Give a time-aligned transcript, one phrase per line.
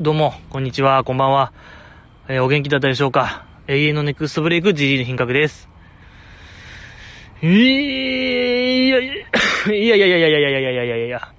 [0.00, 1.52] どうも、こんにちは、こんばんは。
[2.26, 3.46] えーお元気だったでしょうか？
[3.68, 5.68] 永遠のネクストブレイク GG の品格です。
[7.40, 11.32] いやいや、いやいやいやいやいやいやいやいやいやいやいや。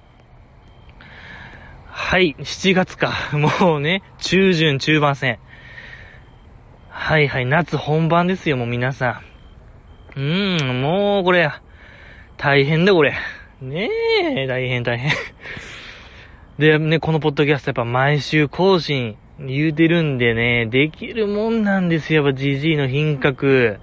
[1.84, 3.12] はい、7月か。
[3.60, 5.38] もうね、中旬中盤戦。
[6.88, 9.20] はいはい、夏本番ですよ、もう皆さ
[10.16, 10.18] ん。
[10.18, 11.50] うーん、もうこれ、
[12.38, 13.12] 大変だこれ。
[13.60, 13.90] ね
[14.34, 15.12] え、大変大変。
[16.58, 23.78] で、ね、このポッドキャストやっぱ毎週更新言うてるんでね、できるもんなんですよ、やっぱ GG の品格。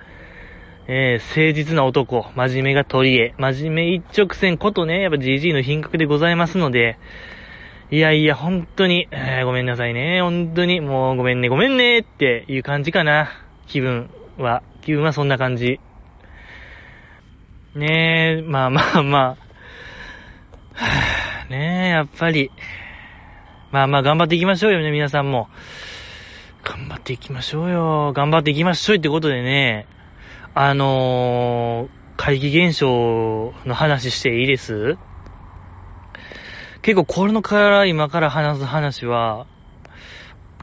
[0.86, 6.98] えー、誠実な男、真面目が取り柄、真面目一直線ことね、やっぱ GG の品格でございますので、
[7.92, 13.30] いやいや、本当に、えーごめんなさいね、本当に、もうごめんね、ごめんねっていう感じかな、
[13.68, 14.64] 気分は。
[14.82, 15.80] 気分はそんな感じ。
[17.76, 21.23] ねえ、まあまあまあ、はぁ
[21.54, 22.52] ねえ、やっぱり、
[23.72, 25.50] まあまあ頑張っていきましょうよね、皆さんも。
[26.64, 28.12] 頑張っていきましょうよ。
[28.14, 29.86] 頑張っていきましょうってことでね、
[30.56, 34.98] あのー、怪奇現象の話していいです？
[36.82, 39.46] 結構これのから今から話す話は、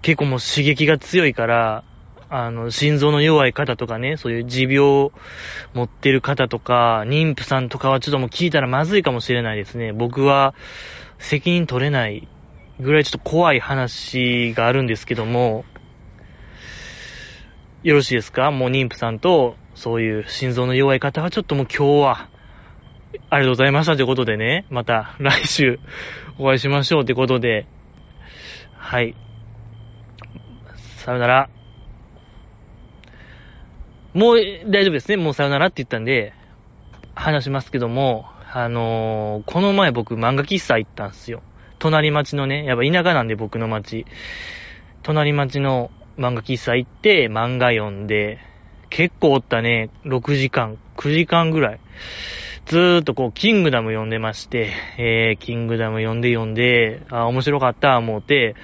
[0.03, 1.85] 結構もう刺激が強いから、
[2.33, 5.13] あの、心臓の弱い方とかね、そういう持病を
[5.75, 9.93] 持ってる方とか、妊婦さんとかはちょっともう聞いたらまずいかもしれないですね。
[9.93, 10.55] 僕は
[11.19, 12.29] 責任取れない
[12.79, 15.65] ぐらいちょっと怖い話があるんですけども、
[17.83, 18.53] よろしいですか？
[18.53, 22.29] もう妊婦さんと、そういう心臓の弱い方はちょっともう今日は、
[23.29, 25.81] ありがとうございましたということでね、また来週
[26.39, 27.67] お会いしましょうということで、
[28.77, 29.17] はい。
[30.77, 31.51] さよなら。
[34.15, 35.17] もう大丈夫ですね。
[35.17, 36.33] もうさよならって言ったんで、
[37.15, 41.43] 話しますけども、あのーこの前僕漫画喫茶行ったんすよ。
[41.79, 44.07] 隣町のね、やっぱ田舎なんで僕の町。
[45.03, 48.39] 隣町の漫画喫茶行って漫画読んで、
[48.91, 51.81] 結構おったね、6時間、9時間ぐらい。
[52.67, 58.55] ずーっとこう、キングダム読んでまして、えー、キングダム読んで読んで、あ、面白かった、思うて、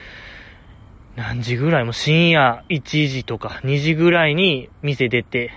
[1.17, 1.85] 何時ぐらい？
[1.85, 5.51] も深夜1時とか2時ぐらいに店出て、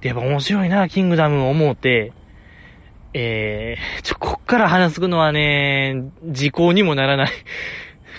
[0.00, 2.12] で、やっぱ面白いな、キングダム思うて、
[3.14, 7.30] えー、ちょ、こっから話すのはね、時効にもならない。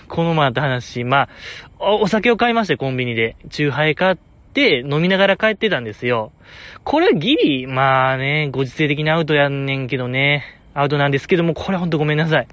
[0.07, 1.29] この前あった話、ま
[1.79, 3.35] あ、お酒を買いまして、コンビニで。
[3.49, 4.15] チューハイ買っ
[4.53, 6.31] て、飲みながら帰ってたんですよ。
[6.83, 10.43] これギリ、まあね、ご時世的にアウトやんねんけどね、
[10.73, 12.47] アウトなんですけども、これほんとごめんなさい。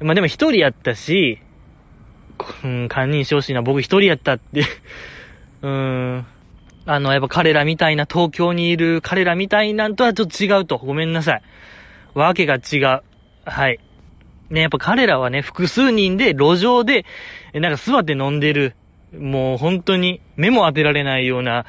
[0.00, 1.40] まあでも一人やったし、
[2.64, 4.60] うん、堪忍してほしいな、僕一人やったって。
[5.62, 6.26] うーん。
[6.88, 10.78] あの、やっぱ彼らみたいな、東京にいる彼らみたいなんとはちょっと違うと。
[10.78, 11.42] ごめんなさい。
[12.14, 13.02] わけが違う。
[13.44, 13.80] はい。
[14.50, 17.04] ね、やっぱ彼らはね、複数人で路上で、
[17.52, 18.76] なんか座って飲んでる。
[19.12, 21.64] もう本当に目も当てられないような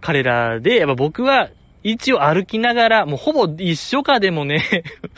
[0.00, 1.50] 彼らで、やっぱ僕は
[1.88, 4.64] 一応歩きながら、もうほぼ一緒かでもね、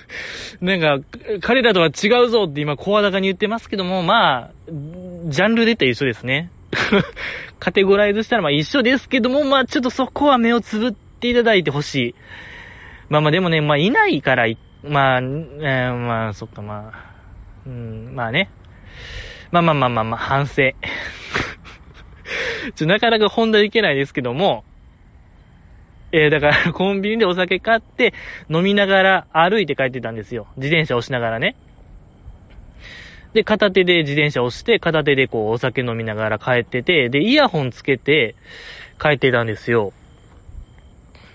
[0.61, 0.99] なんか
[1.41, 6.51] 彼らとは違うぞって今声高に言ってますけども、まあ、ジャンルで言ったら一緒ですね。
[7.59, 12.15] カテゴライズしたらまあ一緒ですけども、まあちょっとそこは目をつぶっていただいてほしい。
[13.09, 14.47] まあまあでもね、まあいないから、
[14.85, 16.99] まあ、えーまあそっかまあ、
[17.67, 18.51] うん、まあね。
[19.53, 20.73] まあまあまあまあまあ、反省。
[22.77, 24.65] ちょ、なかなか本題いけないですけども、
[26.13, 28.15] えー、だから、 コンビニでお酒買って、
[28.51, 30.47] 飲みながら歩いて帰ってたんですよ。
[30.57, 31.55] 自転車押しながらね。
[33.35, 38.35] で、片手で自転車押して、片手でこう、お酒飲みながら帰ってて、で、イヤホンつけて
[39.01, 39.93] 帰ってたんですよ。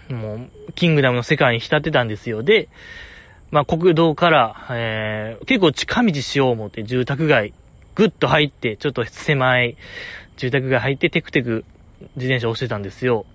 [0.09, 2.41] もう、キングダムの世界に浸ってたんですよ。
[2.41, 2.67] で、
[3.51, 7.53] まあ、国道から、えー、結構近道しよう思って、住宅街、
[7.94, 9.78] ぐっと入って、ちょっと狭い
[10.38, 11.63] 住宅街入って、テクテク
[12.16, 13.28] 自転車押してたんですよ。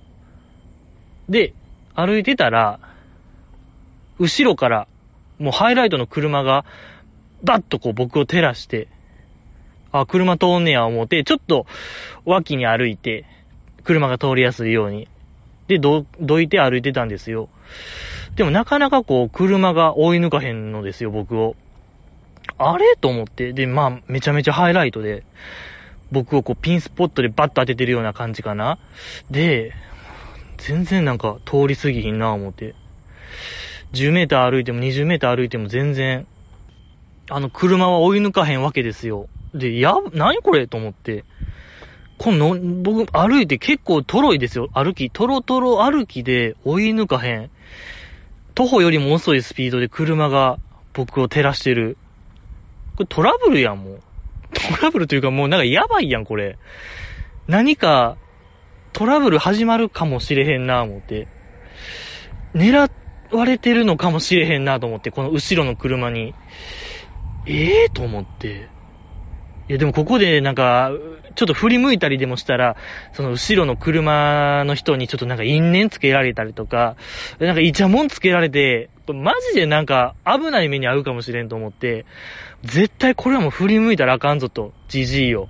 [1.29, 1.53] で、
[1.95, 2.81] 歩いてたら、
[4.19, 4.87] 後ろから、
[5.39, 6.65] もうハイライトの車が、
[7.43, 8.89] バッとこう僕を照らして、
[9.93, 11.67] あ、車通んねや思って、ちょっと
[12.25, 13.25] 脇に歩いて、
[13.85, 15.09] 車が通りやすいように。
[15.67, 17.49] で、ど、どいて歩いてたんですよ。
[18.37, 21.57] でもなかなかこう、車が追い抜かへんのですよ、僕を。
[22.57, 22.97] あれ？
[22.97, 23.53] と思って。
[23.53, 25.25] で、まあ、めちゃめちゃハイライトで、
[26.11, 28.79] 僕をこう、ピンスポットでバッと当ててるような感じかな。
[29.31, 29.73] で、
[30.59, 32.75] 全然なんか通り過ぎひんな思って。
[33.93, 36.27] 10メーター歩いても20メーター歩いても全然、
[37.31, 39.29] あの車は追い抜かへんわけですよ。
[39.55, 41.25] で、や、何これと思って。
[42.19, 44.69] この、僕歩いて結構トロいですよ。
[44.75, 47.51] 歩き、トロトロ歩きで追い抜かへん。
[48.55, 50.59] 徒歩よりも遅いスピードで車が
[50.93, 51.97] 僕を照らしてる。
[52.97, 54.01] これトラブルやん、もう。
[54.53, 56.59] トラブルというかもうなんかやばいやん、これ。
[57.47, 58.19] 何か、
[58.99, 61.29] トラブル始まるかもしれへんな、思って。
[62.53, 62.91] 狙
[63.31, 66.35] われてるのかもしれへんな、と思って、この後ろの車に。
[67.47, 68.69] ええー、と思って。
[69.69, 70.91] いや、でもここでなんか、
[71.37, 72.77] ちょっと振り向いたりでもしたら、
[73.13, 76.97] その後ろの車の人にちょっとなんか因縁つけられたりとか、
[77.39, 82.05] なんかイチャモンつけられて、マジでなんか危ない目に遭うかもしれんと思って、
[82.65, 85.49] 絶対これはもう振り向いたらあかんぞと、じじいよ。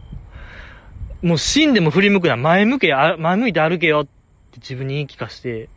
[1.23, 4.11] もう死んでも振り向くな、前向け、前向いて歩けよって
[4.57, 5.69] 自分に言い聞かして、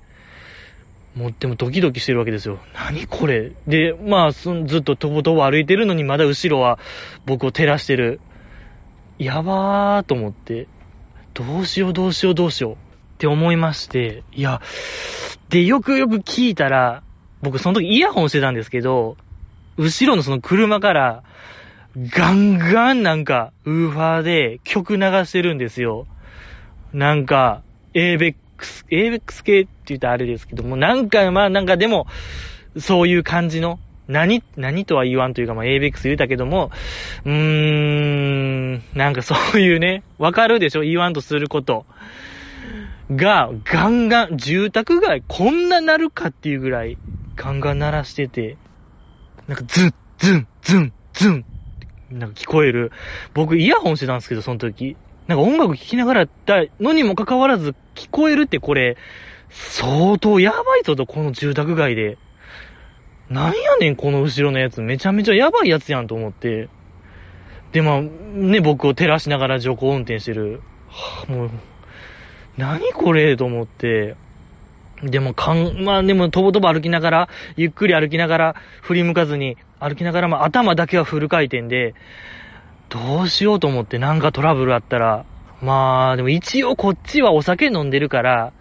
[1.15, 2.59] もうでもドキドキしてるわけですよ。
[2.73, 3.51] 何これ。
[3.67, 6.79] で、まあ、ずっととぼとぼ歩いてるのにまだ後ろは
[7.25, 8.21] 僕を照らしてる。
[9.17, 10.67] やばーと思って、
[11.33, 12.73] どうしようどうしようどうしよう。
[12.73, 12.77] っ
[13.17, 14.61] て思いまして、いや、
[15.49, 17.03] で、よくよく聞いたら、
[17.41, 19.17] 僕その時イヤホンしてたんですけど、
[19.77, 21.23] 後ろのその車から、
[21.97, 26.07] ガンガンなんか、ウーファーで曲流してるんですよ。
[26.93, 28.35] なんか、ABEX、
[28.89, 32.07] ABEX 系って言ったらあれですけども、なんか、まあなんかでも、
[32.77, 36.71] そういう感じの、何、何とは言わんというか、まあ、ABEX 言うたけども、
[37.25, 40.81] うーん、なんかそういうね、わかるでしょ？
[40.81, 41.85] 言わんとすること。
[43.09, 46.97] が、ガンガン、住宅街、こんななるかっていうぐらい、
[47.35, 48.57] ガンガン鳴らしてて、
[49.47, 51.45] なんかズン、ズン、ズン、ズン、
[52.11, 52.91] なんか聞こえる。
[53.33, 54.97] 僕、イヤホンしてたんですけど、その時。
[55.27, 58.97] なんか音楽聴きながらやったのにもかかわらず、聞こえるってこれ、
[59.49, 62.17] 相当やばいぞと、この住宅街で。
[63.29, 64.81] なんやねん、この後ろのやつ。
[64.81, 66.69] めちゃめちゃやばいやつやんと思って。
[67.71, 70.61] で、まあ、ね、僕を照らしながら徐行運転してる。
[70.89, 71.49] はあ、もう、
[72.57, 74.15] 何これと思って。
[75.03, 81.95] でも、かん、まあでも、とぼとぼ歩きながら、ゆっくり歩きながら、振り向かずに、歩きながら、まあ頭だけはフル回転で、
[82.89, 85.25] どうしようと思ってなんかトラブルあったら、
[85.61, 88.53] まあ、でも一応こっちはお酒飲んでるから、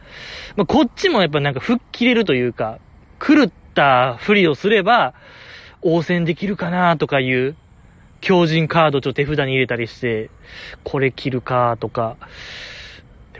[0.57, 2.79] まあこっちもやっぱなんか吹っ切れるというか、
[3.19, 5.15] 狂ったふりをすれば、
[5.83, 7.57] 応戦できるかなとかいう、
[8.21, 10.31] 強靭カードちょっと手札に入れたりして、
[10.85, 12.17] これ切るかとか、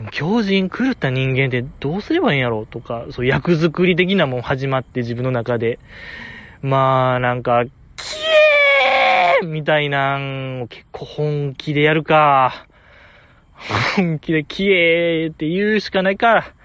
[0.01, 5.77] でも強靭狂った人間ってどうすればいいんやろうとか、そう役作り的なもん始まって自分の中で。
[6.63, 7.71] まあ、なんか、キ
[9.43, 12.65] エーみたいなんを結構本気でやるか。
[13.95, 16.55] 本気でキエーって言うしかないか。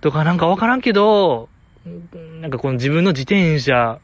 [0.00, 1.48] とかなんかわからんけど、
[2.40, 4.00] なんかこの自分の自転車、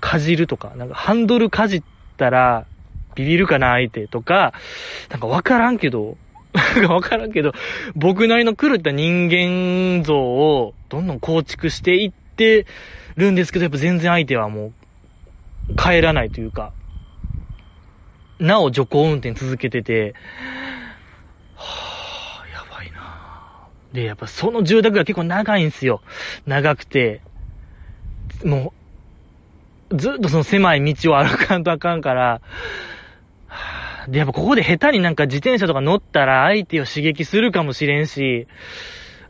[0.00, 1.82] かじるとか、なんかハンドルかじっ
[2.18, 2.66] たら、
[3.14, 4.52] ビビるかな、相手とか、
[5.08, 6.18] なんかわからんけど、
[6.88, 7.52] わからんけど、
[7.96, 12.66] 僕なりの狂った人間像をどんどん構築していって
[13.16, 14.72] るんですけど、やっぱ全然相手はも
[15.68, 16.72] う、帰らないというか、
[18.38, 20.14] なお徐行運転続けてて、
[21.54, 26.02] はぁ、やばいなぁで、やっぱその住宅が結構長いんすよ。
[26.46, 27.22] 長くて、
[28.44, 28.74] も
[29.90, 32.42] う、ずっとその狭い道を歩かんとあかんから、
[34.08, 38.46] で、やっぱここで下手になんか自転車とか乗ったら相手を刺激するかもしれんし、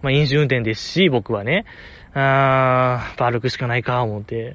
[0.02, 1.64] まあ飲酒運転ですし、僕はね。
[2.14, 4.34] あー、歩くしかないか、思って。
[4.36, 4.52] いや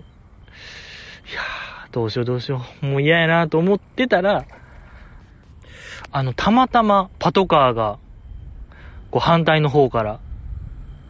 [1.89, 2.85] ー、どうしようどうしよう。
[2.85, 4.45] もう嫌やなと思ってたら、
[6.11, 7.99] あの、たまたまパトカーが
[9.11, 10.19] こう反対の方から、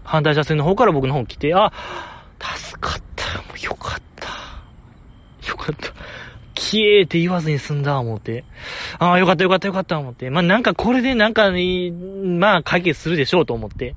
[0.04, 1.72] 反対車線の方から僕の方来て、あ、
[2.40, 3.40] 助かった。
[3.40, 5.50] もうよかった。
[5.50, 5.94] よかった。
[6.60, 8.44] きえーって言わずに済んだ、思って。
[9.00, 10.30] ああ、よかったよかったよかった、思って。
[10.30, 11.52] まあ、なんかこれでなんか、
[12.24, 13.96] まあ、解決するでしょうと思って。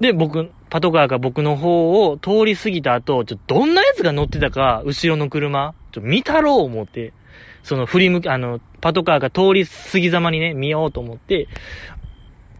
[0.00, 7.12] で、僕、パトカーが僕の方を通り過ぎた後、ちょ、どんなやつが乗ってたか、後ろの車、ちょ、見たろう思って、
[7.62, 11.48] その振り向き、あの、パトカーが通り過ぎざまにね、見ようと思って、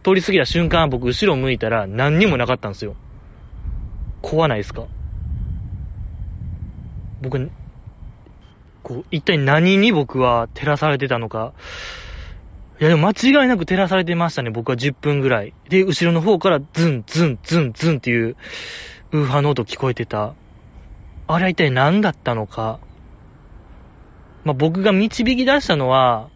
[0.03, 2.95] 通り過ぎた瞬間、僕後ろ向いたら何にもなかったんですよ。
[4.21, 4.85] 怖ないですか？
[7.21, 7.51] 僕、
[8.91, 11.53] こう、一体何に僕は照らされてたのか。
[12.79, 15.53] いや、でも間違いなく照らされてましたね、僕は10分ぐらい。
[15.69, 18.35] で、後ろの方からズン、ズン、ズン、ズンっていう、
[19.13, 20.33] ウーファーの音聞こえてた。
[21.27, 22.79] あれは一体何だったのか。
[24.43, 26.29] まあ、僕が導き出したのは、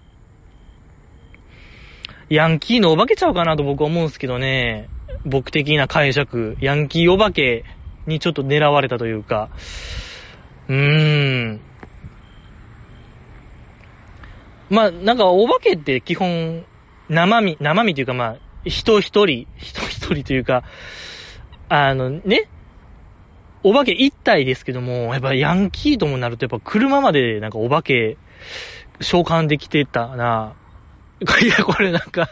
[2.30, 4.90] ヤンキーのお化けちゃうかなと僕は思うんですけどね。
[5.26, 6.58] 僕的な解釈。
[6.62, 7.66] ヤンキーお化け
[8.08, 9.50] にちょっと狙われたというか。
[10.68, 11.62] うーん。
[14.70, 16.66] まあ、なんかお化けって基本、
[17.10, 20.64] 生身、生身というかまあ、人一人、人一人というか、
[21.70, 22.50] あのね、
[23.64, 28.18] お化け一体ですけども、やっぱヤンキーともなるとやっぱ車までなんかお化け
[29.02, 30.56] 召喚できてたな。
[31.42, 32.30] いや、これなんか、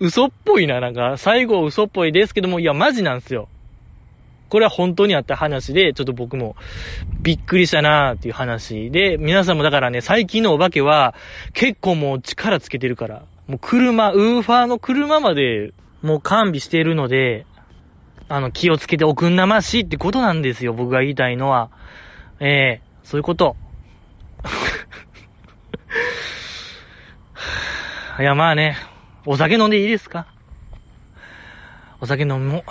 [0.00, 3.48] 嘘っぽいな、なんか、最後嘘っぽいですけども、いや、マジなんですよ。
[4.48, 6.56] これは本当にあった話で、ちょっと僕も
[7.20, 11.14] びっくりしたなーっていう話で、皆さんもだからね、最近のお化けは
[11.52, 15.72] 結構もう力つけてるから、もう車、ウーファーの車まで
[16.02, 17.46] もう完備してるので、
[18.28, 21.70] あの、気をつけておくんなましいってことなんですよ、僕が言いたいのは。
[22.40, 23.56] ええー、そういうこと。
[28.18, 28.76] いや、まあね、
[29.26, 30.26] お酒飲んでいいですか？
[32.00, 32.62] お酒飲もう。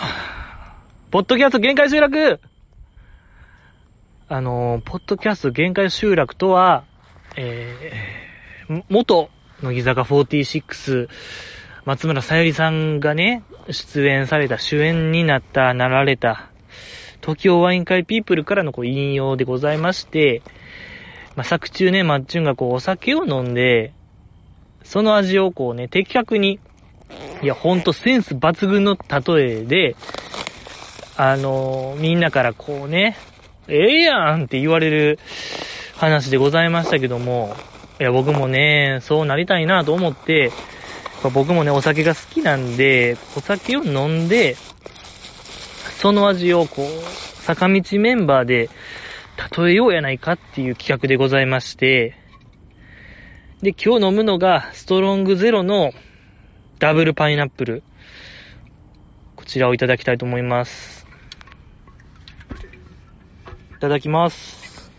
[1.16, 2.42] ポッドキャスト限界集落。
[4.28, 6.84] あの、ポッドキャスト限界集落とは、
[7.38, 9.30] えー、元、
[9.64, 11.08] 乃木坂46、
[11.86, 16.50] 松村さゆりさんがね、出演された、主演になった、なられた、
[17.22, 20.42] 東京ワイン会ピープルからのこう引用でございまして、
[21.38, 23.94] まあ、作中ね、マッチュンがこうお酒を飲んで、
[24.84, 26.60] その味をこうね、的確に、
[27.42, 29.96] いや、ほんとセンス抜群の例えで、
[31.18, 33.18] あの、みんなからこうね、
[33.68, 35.20] ええやんって言われる
[35.96, 37.56] 話でございましたけども、
[38.00, 40.52] いや、僕もね、そうなりたいなと思って、
[41.34, 44.58] 僕もね、お酒が好きなんで、お酒を飲んで、
[46.02, 48.70] その味をこう、坂道メンバーで
[49.58, 52.16] 例えようやないかっていう企画でございまして、
[53.62, 55.92] で、今日飲むのが、ストロングゼロの
[56.80, 57.84] ダブルパイナップル。
[59.36, 60.95] こちらをいただきたいと思います。
[63.75, 64.91] いただきます。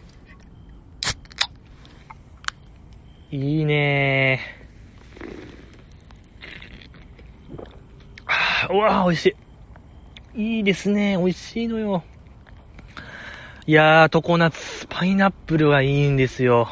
[3.31, 8.73] いいねー。
[8.73, 9.37] うわー、美味し
[10.35, 10.57] い。
[10.59, 11.17] いいですね。
[11.17, 12.05] 美味しいのよ。
[13.67, 16.69] いやー、常夏、パイナップルはいいんですよ。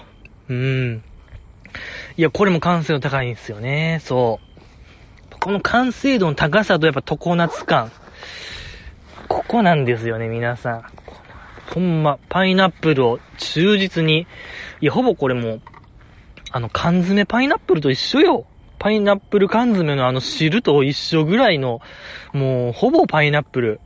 [0.48, 1.02] うん。
[2.16, 4.00] いや、これも完成度高いんですよね。
[4.02, 4.40] そ
[5.32, 5.36] う。
[5.40, 7.90] この完成度の高さとやっぱ常夏感。
[9.28, 10.84] ここなんですよね、皆さん。
[11.70, 14.26] ほんま、パイナップルを忠実に。
[14.80, 15.60] いや、ほぼこれも、
[16.50, 18.46] あの、缶詰パイナップルと一緒よ。
[18.78, 21.80] パイナップル缶詰のあの汁と一緒ぐらいの、
[22.32, 23.80] もう、ほぼパイナップル。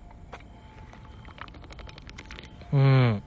[2.73, 3.23] うん。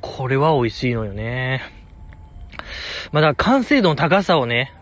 [0.00, 1.62] これは美味しいのよね。
[3.12, 4.72] まだ完成度の高さをね、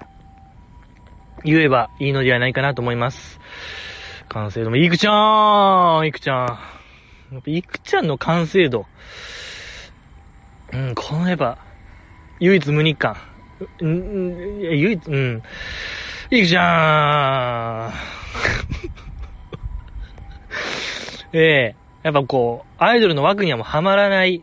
[1.45, 3.39] 言えばいいのではないかなと思います。
[4.29, 6.76] 完成度も、いくちゃーんいくちゃーん。
[7.33, 8.87] やっぱいくちゃんの完成度。
[10.73, 11.59] うん、このやっぱ、
[12.41, 13.17] 唯一無二感。
[13.81, 15.43] うん、唯一、うん。
[16.31, 24.43] いくちゃーん ええやっぱこう、アイドルの枠にはもうはまらない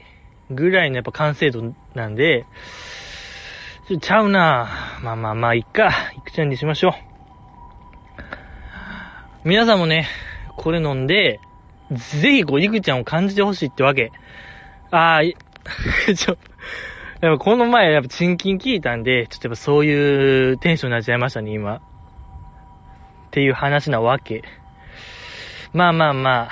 [0.50, 2.46] ぐらいのやっぱ完成度なんで、
[3.88, 5.90] ち、ちゃうなまあまあまあ、いっか。
[6.18, 6.94] いくちゃんにしましょう。
[9.46, 10.08] 皆さんもね、
[10.58, 11.40] これ飲んで、
[11.94, 14.12] ぜひこう、いくちゃんを感じてほしいってわけ。
[14.92, 15.22] ああ、
[16.16, 16.38] ちょ、
[17.22, 21.78] やっぱこの前やっぱチンキン聞いたんで、ちょっとやっぱそういうテンションになっちゃいましたね、今。
[21.78, 21.80] っ
[23.32, 24.44] ていう話なわけ。
[25.74, 26.50] まあまあま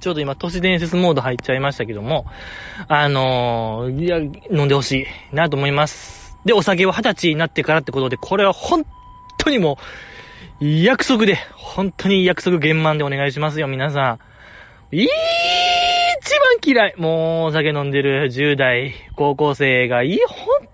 [0.00, 2.26] ちょうど今都市伝説モード入っちゃいましたけども、
[2.86, 6.36] あのー、いや、飲んでほしいなと思います。
[6.44, 8.84] で、お酒は二十歳になってからってことで、これは本
[9.38, 9.76] 当にもう、
[10.60, 14.18] 約束で、本当に約束厳満でお願いしますよ、皆さ
[14.92, 14.96] ん。
[14.96, 15.06] いー
[16.20, 20.68] 一番嫌いもう、お酒飲んでる10代、高校生が、いい、ほん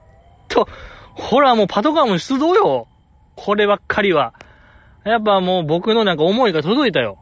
[0.48, 0.68] と、
[1.12, 2.88] ほらもうパトカーも出動よ。
[3.36, 4.32] こればっかりは。
[5.04, 7.18] やっぱもう僕のなんか思いが届いたよ。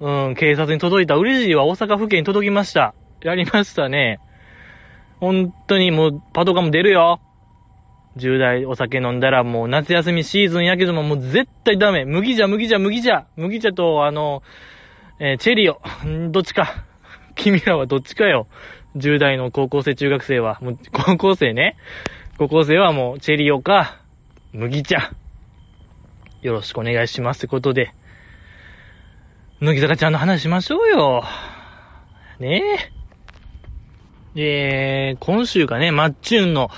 [0.00, 1.14] うん、警察に届いた。
[1.14, 1.64] 嬉しいわ。
[1.64, 2.94] 大阪府警に届きました。
[3.22, 4.20] やりましたね。
[5.18, 7.20] 本当にもう、パトカーも出るよ。
[8.16, 12.04] 10代お酒飲んだらもう夏休みシーズンやけどももう絶対ダメ。
[12.04, 13.26] 麦茶、麦茶、麦茶。
[13.36, 14.42] 麦茶と、あの、
[15.18, 15.80] えー、チェリオ。
[16.30, 16.84] どっちか。
[17.34, 18.46] 君らはどっちかよ。
[18.96, 20.58] 10代の高校生、中学生は。
[20.60, 21.76] もう、 高校生ね。
[22.38, 23.98] 高校生はもう、チェリオか、
[24.52, 25.12] 麦茶。
[26.42, 27.92] よろしくお願いしますってことで。
[29.60, 31.24] 乃木坂ちゃんの話しましょうよ。
[32.40, 32.62] ね
[32.98, 33.01] え。
[34.34, 36.70] えー、今週がね、マッチュンの、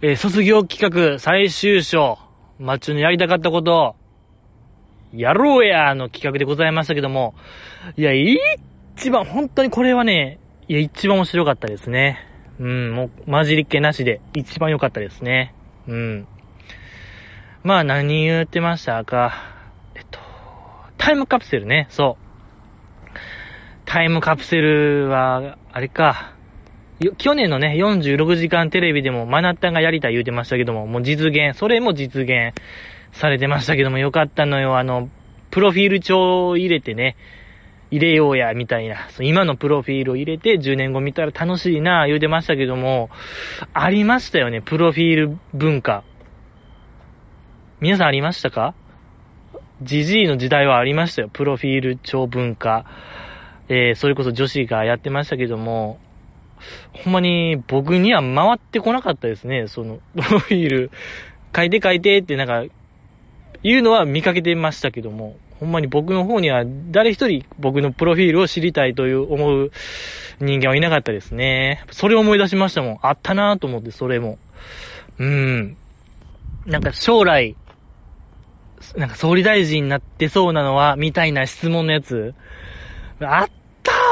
[0.00, 2.18] えー、卒業企画最終章、
[2.58, 3.94] マッチュンのやりたかったこと、
[5.12, 7.34] やろうやの企画でございましたけども、
[7.96, 12.26] いや、一番、本当にこれはね、いや、一番面白かったですね。
[12.58, 15.54] うん、もう、混じりっ気なしで、一番良かったですね。
[15.86, 16.26] うん。
[17.62, 19.34] まあ、何言ってましたか。
[19.94, 20.20] えっと、
[20.96, 23.14] タイムカプセルね、そう。
[23.84, 26.33] タイムカプセルは、あれか。
[27.18, 32.54] 去年のね、46時間テレビでもマナッタンがやりたい言うてましたけども、もう実現、それも実現
[33.12, 34.78] されてましたけども、よかったのよ。
[34.78, 35.08] あの、
[35.50, 37.16] プロフィール帳を入れてね、
[37.90, 39.08] 入れようや、みたいな。
[39.20, 43.10] 今のプロフィールを入れて、10年後見たら楽しいな、言うてましたけども、
[43.72, 46.04] ありましたよね、プロフィール文化。
[47.80, 48.74] 皆さんありましたか？
[49.82, 52.86] ジジイの時代はありましたよ、プロフィール帳文化。
[53.68, 55.98] えー、それこそ女子がやってましたけども、
[56.92, 60.90] ほんまに僕には回ってこなかったですね、その、 プロフィール、
[61.54, 62.64] 書いて書いてってなんか、
[63.62, 69.70] 言うのは見かけてましたけども、ほんまに僕の方には誰一人僕のプロフィールを知りたいという思う
[70.40, 71.84] 人間はいなかったですね。
[71.90, 72.98] それを思い出しましたもん。
[73.02, 74.38] あったなぁと思って、それも。
[75.18, 75.76] うん。
[76.66, 77.56] なんか将来、
[78.96, 82.34] なんか総理大臣になってそうなのは、みたいな質問のやつ。
[83.20, 83.50] あっ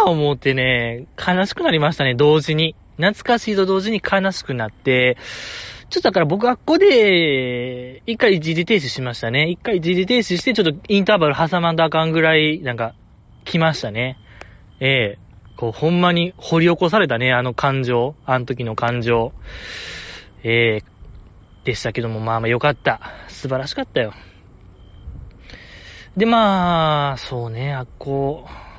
[0.05, 2.75] 思ってね、悲しくなりましたね、同時に。
[2.97, 5.17] 懐かしいと同時に悲しくなって、
[5.89, 9.49] ちょっとだから僕はここで、一回一時停止しましたね。
[9.51, 12.95] 一回一時停止して、ちょっとインターバル挟まんだあかんぐらい、なんか、
[13.45, 14.19] 来ましたね。
[14.81, 15.19] ええ
[15.57, 18.15] こう、ほんまに掘り起こされたね、あの感情。
[18.25, 19.33] あの時の感情。
[20.45, 20.83] ええ
[21.65, 23.01] でしたけども、まあまあよかった。
[23.29, 24.13] 素晴らしかったよ。
[26.17, 28.72] で、まあ、そうね、あっこ、う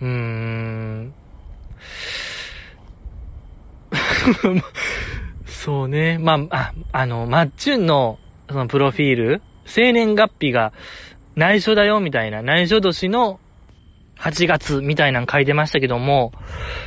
[0.00, 1.14] うーん。
[5.46, 6.18] そうね。
[6.18, 10.72] まあ、あ、あの、マッチュンの、そのプロフィール、生年月日が
[11.34, 13.40] 内緒だよ、みたいな、内緒年の
[14.18, 16.32] 8月みたいなの書いてましたけども、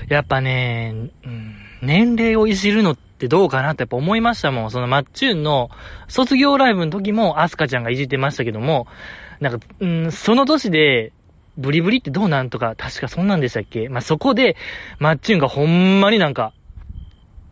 [0.08, 4.72] やっぱね、うん、年齢をいじるのってどうかなってやっぱ思いましたもん。
[4.72, 5.70] そのマッチュンの
[6.08, 8.88] 卒業ライブの時もアスカちゃんがいじってましたけども、
[9.40, 11.14] なんか、うん、その年で、
[11.60, 13.90] ブリブリってどうなんとか、確かそんなんでしたっけ？
[13.90, 14.56] まあ、そこで、
[15.00, 16.54] マッチュンがほんまになんか、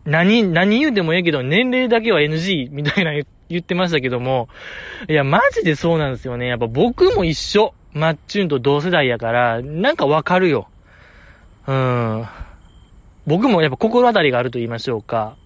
[0.04, 3.12] 何、何言うてもええけど、年齢だけは NG みたいな
[3.48, 4.48] 言ってましたけども、
[5.08, 6.46] いや、マジでそうなんですよね。
[6.46, 7.74] やっぱ僕も一緒。
[7.92, 10.68] マッチュンと同世代やから、なんかわかるよ。
[11.66, 12.26] うん。
[13.26, 15.36] 僕もやっぱ心当たりがあると言いましょうか。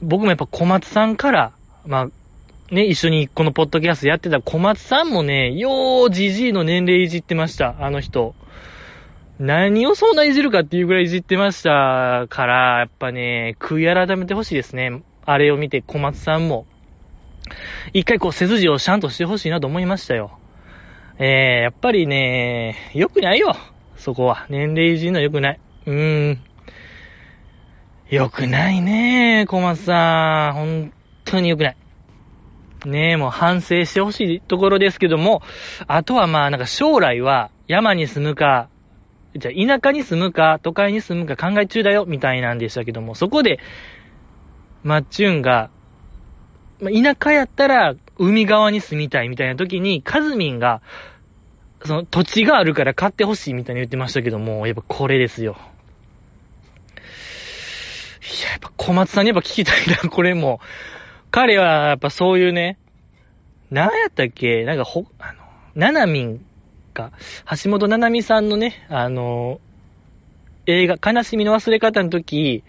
[0.00, 1.52] 僕もやっぱ小松さんから、
[1.86, 2.08] まあ、
[2.74, 8.34] ね、一緒にこのポッドキャストやってた小松さんもね、よーじじいの年齢いじってました、あの人。
[9.38, 15.02] 何をそんないじるかっていうぐらいいじってましたから、やっぱね、悔い改めてほしいですね。
[15.24, 16.66] あれを見て小松さんも。
[17.92, 20.38] 一回こう背筋をシャンとしてほしいなと思いましたよ。
[21.18, 23.54] えー、やっぱりね、良くないよ。
[23.96, 24.46] そこは。
[24.48, 25.60] 年齢いじるの良くない。
[25.86, 26.40] うーん。
[28.10, 30.54] 良くないね小松さん。
[30.54, 30.92] 本
[31.24, 31.76] 当に良くない。
[32.84, 35.42] ねえ、もう反省してほしいところですけども、
[35.86, 38.68] あとはまあなんか将来は山に住むか、
[39.36, 43.58] じゃあ田舎に住むか、都会に住むか考え中だよ、みたいなんでしたけども、そこで、
[44.82, 45.70] マッチュンが、
[46.80, 50.82] ま田舎やったら海側に住みたいみたいな時に、カズミンが、
[51.84, 55.56] その土地があるから買ってほしいみたいに言ってましたけども、やっぱこれですよ。
[58.22, 60.60] いや、やっぱ小松さんにやっぱ聞きたいな、これも。
[61.34, 62.78] 彼はやっぱそういうね、
[63.68, 65.40] 何やったっけなんかほ、あの、
[65.74, 66.46] ナナミン
[66.92, 67.10] か、
[67.64, 69.58] 橋本七海さんのね、あの、
[70.66, 72.62] 映画、悲しみの忘れ方の時、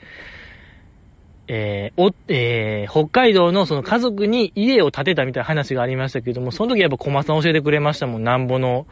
[1.48, 8.24] えー、お、えー、北海道のその家族に家を建てたみたいな話がありましたけども、その時やっぱ小松さん教えてくれましたもん。
[8.24, 8.88] なんぼの、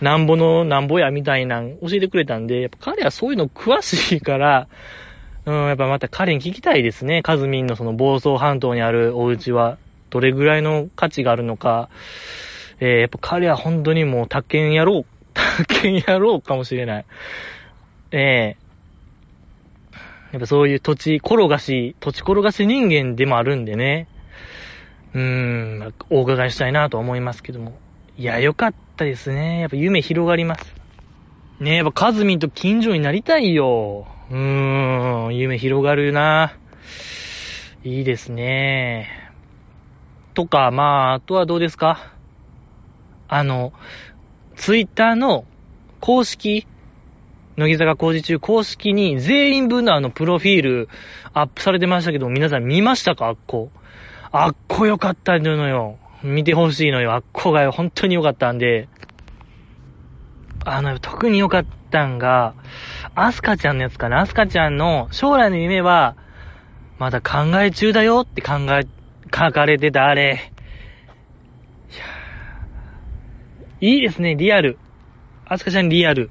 [0.00, 4.68] なんぼのなんぼやみたいなん教えてくれたんで、やっぱ彼はそういうの詳しいから、
[5.46, 7.22] うん、やっぱまた彼に聞きたいですね。
[7.22, 9.78] カズミンのその房総半島にあるお家は、
[10.10, 11.88] どれぐらいの価値があるのか、
[12.80, 17.04] えー、やっぱ彼は本当にもう宅建やろう、 宅建やろうかもしれない。
[18.10, 24.08] ええー、やっぱそういう土地転がし、土地転がし人間でもあるんでね。
[25.14, 27.78] うーん、お伺いしたいなと思いますけども。
[28.18, 29.60] いや、よかったですね。
[29.60, 30.74] やっぱ夢広がります。
[31.60, 34.08] ねえやっぱカズミンと近所になりたいよ。
[34.30, 36.56] うーん、夢広がるな。
[37.84, 39.08] いいですね。
[40.34, 42.12] とか、まあ、あとはどうですか？
[43.28, 43.72] あの、
[44.56, 45.44] ツイッターの
[46.00, 46.66] 公式、
[47.56, 50.88] 乃木坂工事中公式に全員分のあのプロフィール
[51.32, 53.26] アップされてましたけど、皆さん見ましたか？
[53.28, 53.70] あっこ。
[54.32, 55.98] あっこよかったのよ。
[56.22, 57.12] 見てほしいのよ。
[57.12, 58.88] あっこが本当によかったんで。
[60.64, 62.54] あの、特によかったんが、
[63.18, 66.16] アスカちゃんのやつかなアスカちゃんの将来の夢は、
[66.98, 68.86] まだ考え中だよって考え、
[69.34, 70.52] 書かれてたあれ。
[73.80, 74.78] いやいいですね、リアル。
[75.46, 76.30] あすかちゃんリアル。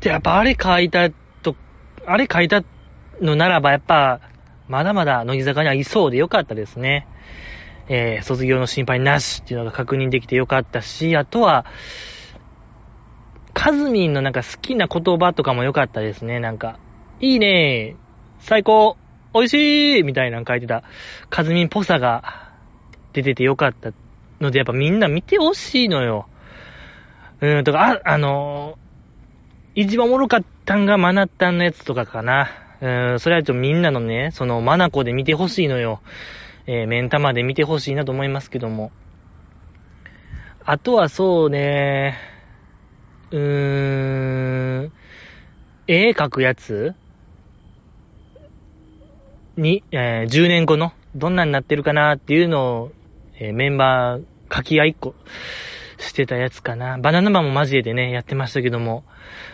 [0.00, 1.56] で、やっぱあれ書いたと、
[2.06, 2.62] あれ書いた
[3.20, 4.20] のならば、やっぱ、
[4.68, 7.08] まだまだ乃木坂にはいそうでよかったですね。
[7.88, 11.66] えー、卒業の心配なしっていうのが確認できてよかったし、あとは、
[13.54, 16.40] カズミンのなんか好きな言葉とかもよかったですね。
[16.40, 16.78] なんか、
[17.20, 17.96] いいね
[18.40, 18.96] 最高
[19.34, 20.82] 美味しいみたいなの書いてた、
[21.30, 22.50] カズミンっぽさが
[23.12, 23.92] 出ててよかった
[24.40, 26.26] ので、やっぱみんな見てほしいのよ。
[27.40, 32.50] うん、とか、あ、あのー、一番おもろかったんがマナッタンのやつとかかな。
[32.80, 36.00] うん、それはちょっとみんなのね、そのマナコで見てほしいのよ。
[36.66, 38.92] えー、メンタマで見てほしいなと思いますけども。
[40.64, 42.16] あとはそうね、
[43.32, 44.92] うーん、
[45.86, 46.94] 絵描くやつ？
[49.56, 50.92] に、えー、10年後の？
[51.14, 52.92] どんなになってるかなっていうのを、
[53.38, 55.14] えー、メンバー書き合いっこ
[55.98, 56.98] してたやつかな。
[56.98, 59.04] バナナマンもマジでね、やってましたけども。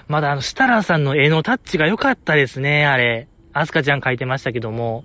[0.08, 3.28] まだあの、シタラーさんの絵のタッチが良かったですね、あれ。
[3.52, 5.04] アスカちゃん書いてましたけども。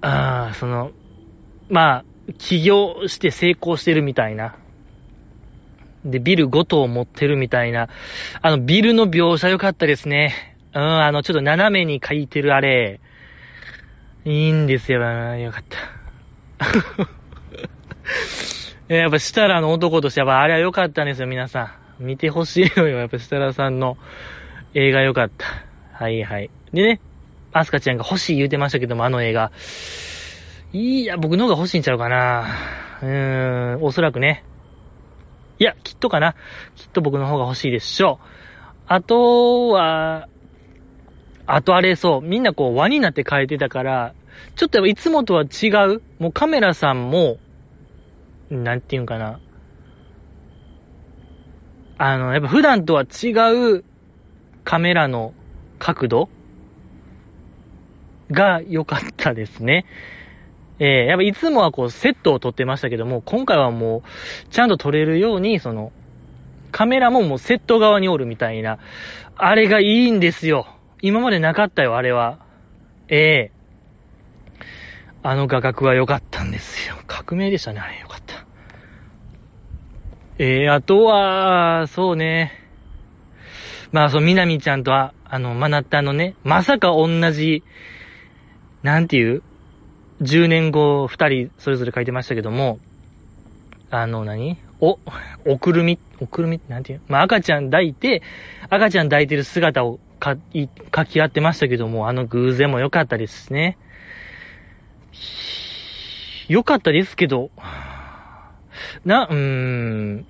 [0.00, 0.90] ああ、その、
[1.68, 2.04] まあ、
[2.38, 4.56] 起業して成功してるみたいな。
[6.10, 7.88] で、ビル5棟持ってるみたいな。
[8.42, 10.34] あの、ビルの描写良かったですね。
[10.74, 13.00] うん、あの、ちょっと斜めに書いてるあれ。
[14.24, 15.00] いいんですよ。
[15.00, 15.78] よかった。
[18.94, 22.04] やっぱ、設楽の男として、やっぱあれは良かったんですよ、皆さん。
[22.04, 23.96] 見てほしいのよ、やっぱ設楽さんの
[24.74, 25.46] 映画良かった。
[25.92, 26.50] はいはい。
[26.72, 27.00] でね、
[27.52, 29.50] アスカちゃんが欲しい言うてましたけども、あの映画。
[30.72, 32.46] いや、僕の方が欲しいんちゃうかな。
[33.02, 34.44] うーん、おそらくね。
[35.58, 36.34] いや、きっとかな。
[36.74, 38.26] きっと僕の方が欲しいでしょう。
[38.88, 40.28] あとは、
[41.46, 44.14] あとあれそう、みんなこう輪になって変えてたから、
[44.56, 46.02] ちょっといつもとは違う。
[46.18, 47.38] もうカメラさんも、
[48.50, 49.40] なんていうんかな。
[51.98, 53.30] あの、やっぱ普段とは違
[53.76, 53.84] う
[54.64, 55.32] カメラの
[55.78, 56.28] 角度
[58.30, 59.86] が良かったですね。
[60.78, 65.92] えー、やっぱいつもはこうセットを撮ってましたけども、今回はもう、ちゃんと撮れるように、その、
[66.70, 68.78] カメラももうセット側におるみたいな、
[69.36, 70.66] あれがいいんですよ。
[71.00, 72.38] 今までなかったよ、あれは。
[73.08, 76.96] ええー、あの画角は良かったんですよ。
[77.06, 78.00] 革命でしたね、あれ。
[78.00, 78.44] 良かった。
[80.38, 82.52] ええー、あとは、そうね。
[83.92, 87.62] まあ、そう、みなみちゃんとは、あの、まなったのね、まさか同じ、
[88.82, 89.42] なんていう
[90.22, 92.78] 10年後、二人それぞれ書いてましたけども、
[93.90, 94.98] あの何、お、
[95.46, 96.60] おくるみ、おくるみ？
[96.68, 97.00] なんていう？
[97.08, 98.22] まあ、赤ちゃん抱いて、
[98.68, 103.78] 赤ちゃん抱いてる姿をか、い、書き合ってましたけども、あの偶然も良かったですね。
[106.48, 107.50] 良かったですけど、
[109.04, 110.26] な、うーん。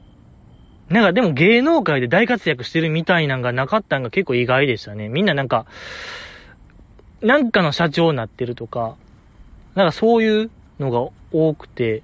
[0.88, 5.08] なんかでも芸能界で大活躍してるみたいなんがなかったんが結構意外でしたね。
[5.08, 5.66] みんななんか、
[7.22, 8.96] なんかの社長になってるとか、
[9.76, 12.02] なんかそういうのが多くて、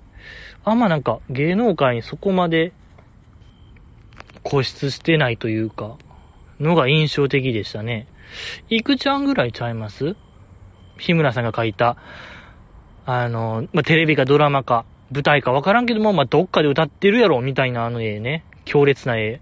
[0.64, 2.72] あんまなんか芸能界にそこまで
[4.44, 5.96] 固執してないというか、
[6.60, 8.06] のが印象的でしたね。
[8.68, 10.14] いくちゃんぐらいちゃいます？
[10.98, 11.96] 日村さんが書いた、
[13.04, 18.44] あの、ま、テレビかドラマか、舞台かわからんけども、ま、どっかで歌ってるやろ、みたいなあの絵ね。
[18.64, 19.40] 強烈な絵。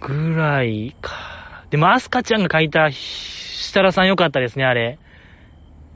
[0.00, 1.64] ぐらいか。
[1.70, 4.98] でも、アスカちゃんが書いた、設楽さんよかったですね、あれ。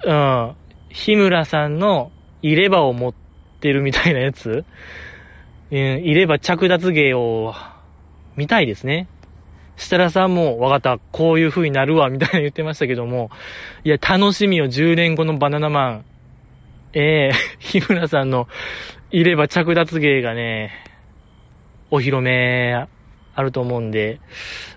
[0.04, 0.54] うん。
[0.88, 2.10] 日村さんの
[2.42, 3.14] 入れ歯を持っ
[3.60, 4.64] てるみたいなやつ？
[5.70, 7.54] うん、入れ歯着脱芸を
[8.36, 9.08] 見たいですね。
[9.76, 13.30] 設楽さんも、わかった、こういう風になるわ、みたいな言ってましたけども、
[13.84, 16.04] いや、楽しみよ、10年後のバナナマン。
[16.94, 18.48] ええー、 日村さんの
[19.10, 20.72] 入れ歯着脱芸がね、
[21.90, 22.72] お披露目
[23.34, 24.18] あると思うんで、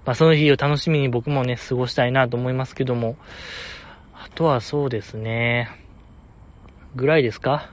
[0.05, 3.15] まあその日を楽しみに僕もね、過ごしたいなと思いますけども、
[4.39, 5.69] とはそうですね。
[6.95, 7.71] ぐらいですか？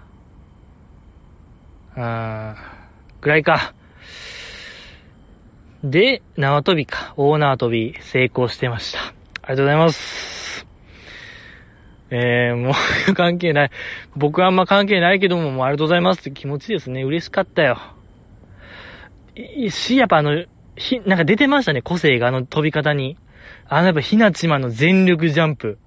[1.96, 2.56] うーん、
[3.20, 3.72] ぐらいか。
[5.84, 7.14] で、縄跳びか。
[7.16, 8.98] 大縄跳び成功してました。
[8.98, 10.66] ありがとうございます。
[12.10, 12.72] えー、も
[13.10, 13.70] う関係ない。
[14.16, 17.04] 僕はあんま関係ないけども、もうありがとうございますって気持ちですね。
[17.04, 17.78] 嬉しかったよ。
[19.70, 23.16] し、やっぱあの、ひ、なんか出てましたね、個性があの飛び方に。
[23.68, 25.78] あのやっぱひなちまの全力ジャンプ。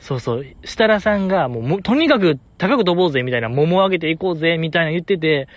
[0.00, 0.46] そうそう。
[0.64, 5.48] 設楽さんがもう、とにかく高く飛ぼうぜみたいな、桃を上げていこうぜみたいな言ってて、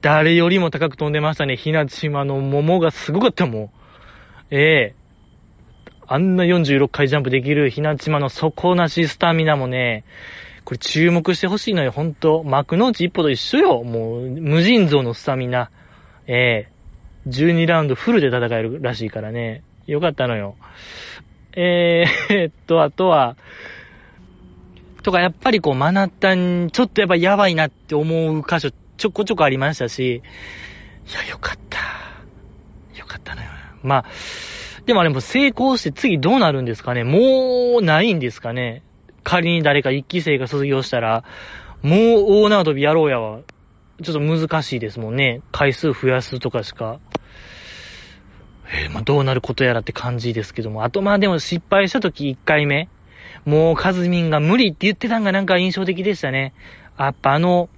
[0.00, 1.56] 誰よりも高く飛んでましたね。
[1.56, 3.70] ひなちまの桃がすごかったもん。
[4.50, 4.94] ええ
[6.06, 10.04] あんな46回ジャンプできるひなちまの底なしスタミナもね、
[10.64, 12.42] これ注目してほしいのよ、ほんと。
[12.42, 13.84] 幕の内一歩と一緒よ。
[13.84, 15.70] もう、無尽蔵のスタミナ。
[16.26, 16.80] ええ
[17.28, 19.62] 12ラウンドフルで戦えるらしいからね。
[19.86, 20.56] よかったのよ。
[21.54, 23.36] えー、っと、あとは、
[25.02, 30.22] とかやっぱりこう、マナッタン、ちょっとやっぱやばいなって思う箇所ちょこちょこありましたし、
[31.08, 31.78] いや、よかった。
[32.98, 33.48] よかったのよ。
[33.82, 34.04] まあ、
[34.86, 38.82] でもあれも成功して次どうなるんですかねもうないんですかね
[39.22, 41.24] 仮に誰か一期生が卒業したら、
[41.82, 43.40] もう大縄跳びやろうやわ。
[44.02, 45.42] ちょっと難しいですもんね。
[45.52, 47.00] 回数増やすとかしか。
[48.72, 50.84] えー、まあどうなることやらって感じですけども。
[50.84, 52.88] あとまあでも失敗した時1回目。
[53.44, 56.52] もうカズミンが無理って言ってたんがなんか印象的でしたね。
[56.98, 57.68] やっぱあの、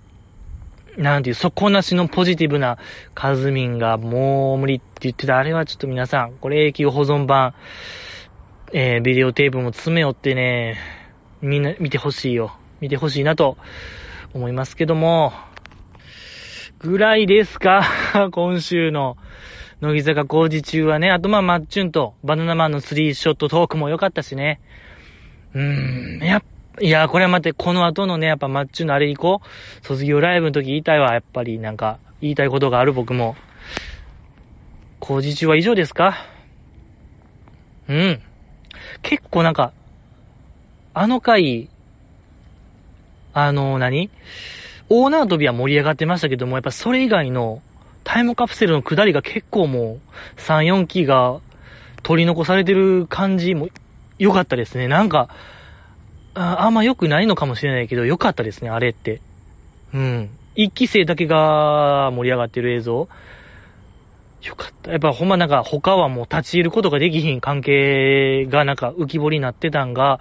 [0.97, 2.77] なんていう、底なしのポジティブな
[3.15, 5.39] カズミンがもう無理って言ってた。
[5.39, 7.55] あれはちょっと皆さん、これ永久保存版、
[8.75, 10.77] えー、ビデオテープも詰め寄ってね、
[11.41, 12.55] みんな見てほしいよ。
[12.81, 13.57] 見てほしいなと
[14.35, 15.33] 思いますけども、
[16.81, 17.85] ぐらいですか？
[18.33, 19.17] 今週の
[19.81, 21.11] 乃木坂工事中はね。
[21.11, 24.61] あとまあマッチュンとバナナマンのスリーショットトークも良かったしね。
[25.55, 26.43] うーん、やっ
[26.81, 29.87] いや、これは待って、この後のね、やっぱマッチュのあれ行こう。
[29.87, 31.13] 卒業ライブの時言いたいわ。
[31.13, 33.37] やっぱりなんか、言いたいことがある僕も。
[34.99, 36.17] 工事中は以上ですか？
[37.89, 38.23] うん。
[39.03, 39.75] 結構なんか、
[40.95, 41.69] あの回、
[43.35, 44.11] あの何？
[44.89, 47.61] オーナー飛びは盛り上がってましたけども、やっぱそれ以外の
[48.03, 49.99] タイムカプセルの下りが結構も
[50.37, 51.41] う、3、4期が
[52.03, 53.69] 取り残されてる感じも
[54.19, 54.89] 良かったですね。
[54.89, 55.29] なんか、
[56.35, 59.21] ああんま良くないのかもしれないけど、良かったですね、あれって。
[59.93, 60.31] うん。
[60.55, 63.09] 一期生だけが盛り上がってる映像。
[64.43, 64.91] よかった。
[64.91, 70.21] やっぱほんまなんか他はもう立ち入ることができひん関係がなんか浮き彫りになってたんが、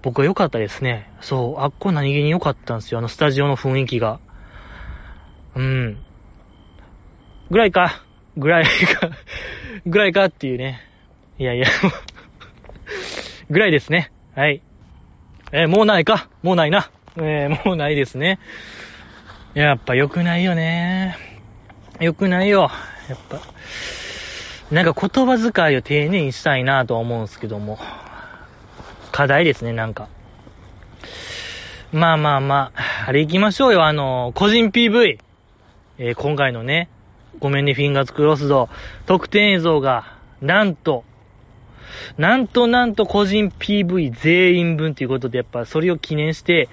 [0.00, 1.12] 僕は良かったですね。
[1.20, 2.98] そう、あっこ何気に良かったんですよ。
[2.98, 4.20] あのスタジオの雰囲気が。
[5.54, 5.98] うん。
[7.50, 8.02] ぐらいか。
[8.36, 9.10] ぐらいか。
[9.86, 10.80] ぐらいかっていうね。
[11.38, 11.66] いやいや
[13.50, 14.10] ぐらいですね。
[14.34, 14.62] はい。
[15.52, 16.90] えー、もうないかもうないな。
[17.16, 18.38] えー、もうないですね。
[19.54, 21.16] やっぱ良くないよね。
[22.00, 22.70] 良くないよ。
[23.08, 23.40] やっぱ。
[24.70, 27.78] なんか言葉遣いを丁寧にしたいなとは思うんですけども。
[29.12, 30.08] 課題ですね、なんか。
[31.92, 35.18] まあまあまあ、あれ行きましょうよ、あの、個人 PV。
[35.98, 36.88] えー、今回のね、
[37.38, 38.70] ごめんね、フィンガーズクロスド、
[39.04, 41.04] 特典映像が、なんと、
[42.18, 46.68] なんとなんと個人 PV 全員分ということで、やっぱそれを記念して、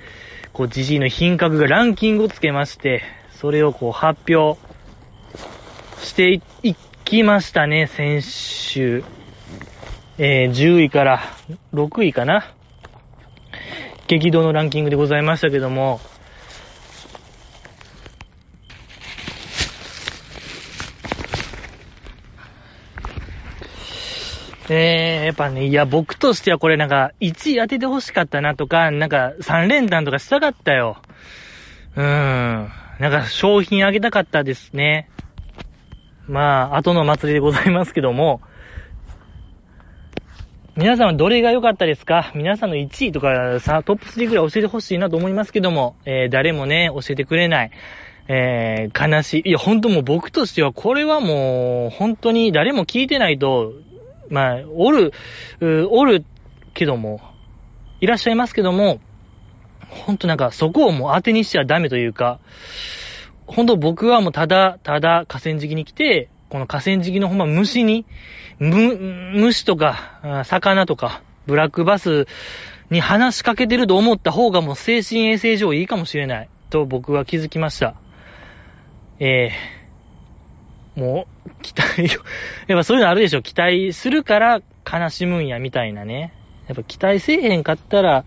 [0.53, 4.59] こう、ジジイの品格がランキングをつけまして、それをこう発表
[6.01, 9.03] していきましたね、先週。
[10.17, 11.21] えー、10位から
[11.73, 12.53] 6位かな。
[14.07, 16.01] 激動のランキングでございましたけども、
[24.71, 30.97] えー、やっぱね、いや、僕としてはこれなんか、1位当てて欲しかったなとか、なんか、3連単とかしたかったよ。
[31.95, 32.69] うーん。
[32.99, 35.09] なんか、商品あげたかったですね。
[36.27, 38.41] まあ、後の祭りでございますけども、
[40.75, 42.31] 皆さんはどれが良かったですか？
[42.35, 47.71] 皆さんの1位とかさ、トップ3ぐらい教えてほしいなと思いますけども、えー、誰もね、教えてくれない。
[48.29, 49.49] えー、悲しい。
[49.49, 53.73] いや、ほんともう僕としては、これはもう、本当に誰も聞いてないと、
[54.29, 55.11] まあ、おる、
[55.89, 56.23] おる
[56.73, 57.21] けども、
[58.01, 58.99] いらっしゃいますけども、
[59.89, 62.39] ほんとなんかそこをもう当てにしちゃダメというか、
[63.47, 68.05] ほんと僕はもうただ、ただ河川敷に来て、この河川敷のほんま虫に、
[68.59, 68.95] む、
[69.33, 72.27] 虫とか、魚とか、ブラックバス
[72.91, 76.49] に話しかけてると思った方がもう精神衛生上いいかもしれない。
[76.69, 77.95] と僕は気づきました。
[79.19, 79.78] えー、
[80.99, 82.21] もう、期待よ。
[82.67, 83.41] やっぱそういうのあるでしょ。
[83.41, 86.33] 期待するから悲しむんや、みたいなね。
[86.67, 88.25] やっぱ期待せえへんかったら、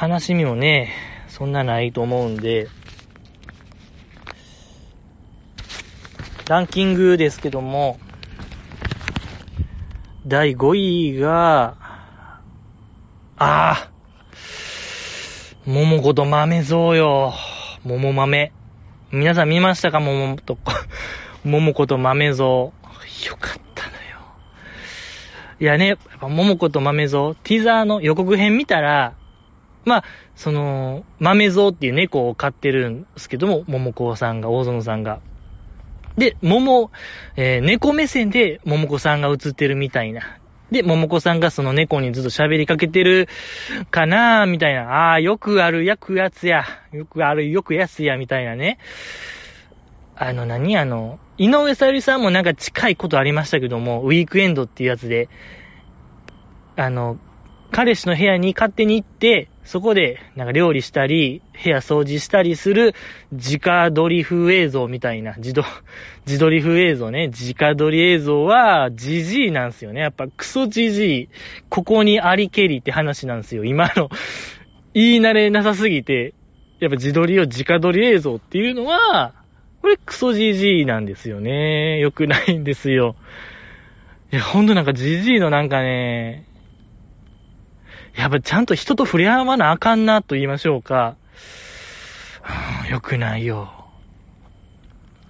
[0.00, 0.92] 悲しみもね、
[1.28, 2.68] そんなないと思うんで、
[6.48, 8.00] ランキングですけども、
[10.26, 11.76] 第5位が、
[13.38, 13.90] ああ、
[15.64, 17.34] 桃子と豆蔵よ。
[17.84, 18.52] 桃豆。
[19.12, 20.58] 皆さん見ましたか桃と、
[21.44, 22.44] 桃子と豆蔵。
[22.44, 22.72] よ
[23.38, 24.00] かったのよ。
[25.60, 29.14] いやね、やっぱ桃子と豆蔵、ティザーの予告編見たら、
[29.84, 30.04] まあ、
[30.36, 35.20] その、豆蔵っていう猫を飼ってるんですけども、桃子さんが、大園さんが。
[36.16, 36.90] で、桃、
[37.36, 40.38] えー、猫目線で桃子さんが映ってるみたいな。
[40.70, 43.28] で、桃子さんがその猫にずっと喋りかけてる
[43.90, 44.82] かなみたいな。
[44.82, 46.64] ああ、よくある、やくやつや。
[46.92, 48.78] よくある、よくやつや、みたいなね。
[50.24, 55.28] あの何あの、井上さゆりさんもなんか近いことありましたけども、ウィークエンドっていうやつで、
[56.76, 57.18] あの、
[57.72, 62.94] 彼氏の部屋に勝手に行って、そこでなんか料理したり、部屋掃除したりする
[63.32, 65.64] 直撮り風映像みたいな、自動、
[66.24, 70.02] 自撮り風映像ね、直撮り映像は、じじいなんですよね。
[70.02, 71.28] やっぱクソじじい。
[71.68, 73.64] ここにありけりって話なんですよ。
[73.64, 74.08] 今の、
[74.94, 76.34] 言い慣れなさすぎて、
[76.78, 79.41] やっぱ自撮りを直撮り映像っていうのは、
[79.82, 81.98] これクソじじいなんですよね。
[81.98, 83.16] 良くないんですよ。
[84.32, 86.46] いや、ほんとなんかじじいのなんかね、
[88.16, 91.16] やっぱちゃんと人と触れ合わなあかんなと言いましょうか。
[92.88, 93.72] よくないよ。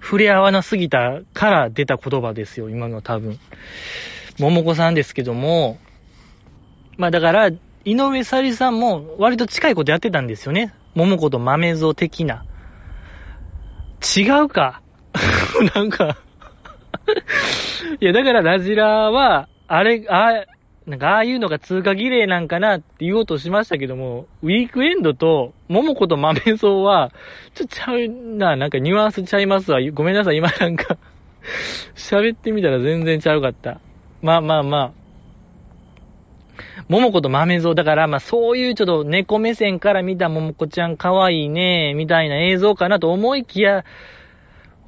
[0.03, 3.39] 触れ合わなすぎたから出た言葉ですよ、今の多分。
[4.39, 5.79] 桃子さんですけども、
[6.99, 7.49] まあだから、
[7.85, 10.75] 井上さりさんも割と近いことやってたんですよね。
[10.95, 12.45] 桃子と豆蔵的な。
[14.03, 14.83] 違うか。
[15.75, 16.17] なんか
[18.01, 20.45] いや、だからラジラは、あれ、あ、
[20.87, 27.13] なんかああいうのが通過儀礼なんかなって言おうとしましたけども、ウィークエンドと桃子と豆蔵は、
[27.55, 29.79] ちょっとちゃうな、なんかニュアンスちゃいますわ。
[29.93, 30.99] ごめんなさい、今なんか
[31.95, 33.81] 喋ってみたら全然ちゃうかった。
[34.23, 35.02] まあまあまあ。
[36.89, 43.85] 桃子と豆蔵だから、まあそういうちょっと猫目線から見た桃子ちゃん可愛いね、みたいな映像かなと思いきや、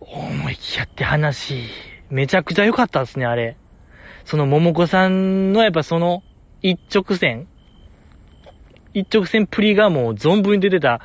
[0.01, 1.63] 思いきやって話、
[2.11, 3.57] めちゃくちゃ良かったですね、あれ。
[4.25, 6.23] その桃子さんのやっぱその
[6.63, 7.47] 一直線、
[8.95, 11.01] 一直線プリがもう存分に出てた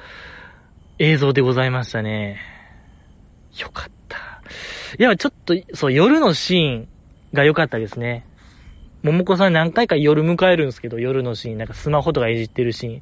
[0.99, 2.38] 映像でございましたね。
[3.58, 4.17] よかった。
[4.97, 6.88] いや、ちょっと、そう、夜のシーン
[7.34, 8.25] が良かったですね。
[9.04, 13.02] 桃子さん何回か夜迎えるんですけど、夜のシーン、なんかスマホとかいじってるシーン。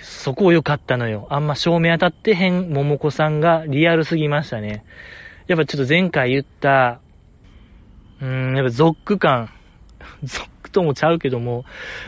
[0.00, 1.26] そこ良かったのよ。
[1.30, 4.84] あんま照明当たってへん桃子さんがリアルすぎましたね。
[5.46, 7.00] やっぱちょっと前回言った、
[8.20, 9.50] うーん、やっぱゾック感、
[10.22, 11.64] ゾックともちゃうけども、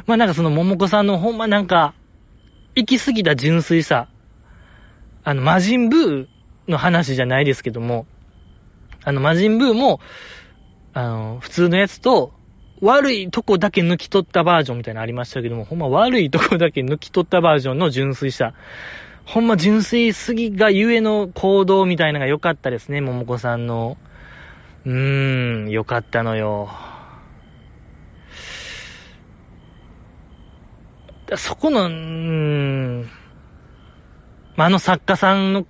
[0.07, 1.95] まあなんかその桃子さんのほんまなんか、
[2.75, 4.09] 行き過ぎた純粋さ、
[5.23, 6.27] あの、魔人ブー
[6.69, 8.07] の話じゃないですけども、
[9.05, 10.01] あの、魔人ブーも、
[10.93, 12.33] あの、普通のやつと、
[12.85, 18.53] 悪いとこだけ抜き取ったバージョンみたいなのありましたけども、ほんま悪いとこだけ抜き取ったバージョンの純粋さ。
[19.25, 23.97] ほんま純粋すぎがゆえの行動みたいなのが良かったですね、桃子さんの。
[24.85, 26.69] うーん、よかったのよ。
[31.37, 33.11] そこの、うーん、
[34.57, 35.67] まあ、あの作家さんの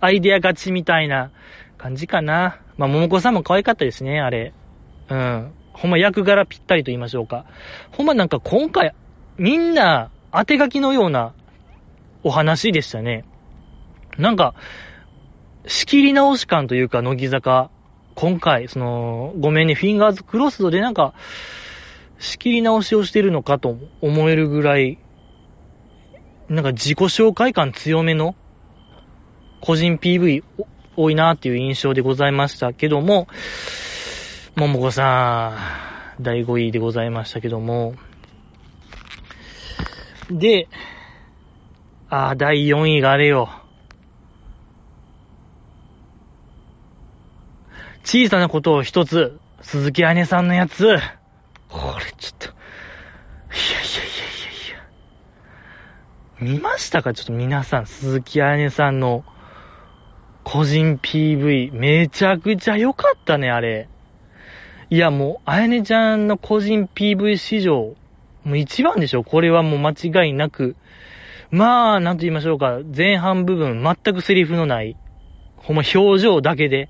[0.00, 1.30] アイデア勝ちみたいな
[1.78, 2.60] 感じかな。
[2.76, 4.52] まあ、桃子さんも可愛かったですね、あれ。
[5.08, 5.54] うん。
[5.76, 7.44] ほんま役柄ぴったりと言いましょうか。
[7.92, 8.94] ほんまなんか今回、
[9.36, 11.34] みんな当て書きのような
[12.24, 13.24] お話でしたね。
[14.18, 14.54] なんか、
[15.66, 17.70] 仕切り直し感というか、乃木坂。
[18.14, 21.12] 今回、その、ごめんね、フィンガーズクロスドでなんか、
[22.18, 24.98] 仕切り直しをしてるのかと思えるぐらい、
[26.48, 28.34] なんか自己紹介感強めの
[29.60, 30.42] 個人 PV
[30.96, 33.28] 多いなっていう印象でございましたけども、
[34.56, 35.54] ももこさ
[36.18, 37.94] ん、第5位でございましたけども、
[40.30, 40.68] で、
[42.08, 43.50] あ、第4位があれよ。
[48.02, 50.96] 小さなことを一つ、鈴木姉さんのやつ、
[51.68, 54.08] これちょっと、いやいやい
[56.40, 56.54] やいやいや。
[56.54, 57.12] 見ましたか？
[57.12, 59.22] ちょっと皆さん、鈴木姉さんの
[60.44, 63.90] 個人 PV、めちゃくちゃ良かったね、あれ。
[64.88, 67.96] いや、もう、あやねちゃんの個人 PV 史上、
[68.44, 70.76] もう一番でしょこれはもう間違いなく。
[71.50, 72.78] まあ、なんと言いましょうか。
[72.96, 74.96] 前半部分、全くセリフのない、
[75.56, 76.88] ほんま表情だけで、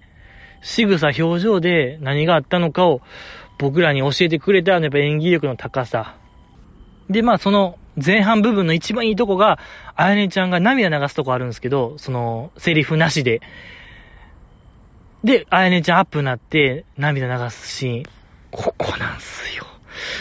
[0.61, 3.01] 仕草表情で何があったのかを
[3.59, 6.17] 僕らに教えてくれた、やっぱ演技力の高さ。
[7.09, 9.59] で、まあその前半部分の一番いいとこが、
[9.95, 13.41] あやねちゃんが涙流すとこあるんですけど、そのセリフなしで。
[15.27, 18.03] で、あやねちゃんアップになって涙流すシーン。
[18.53, 19.67] ここなんすよ。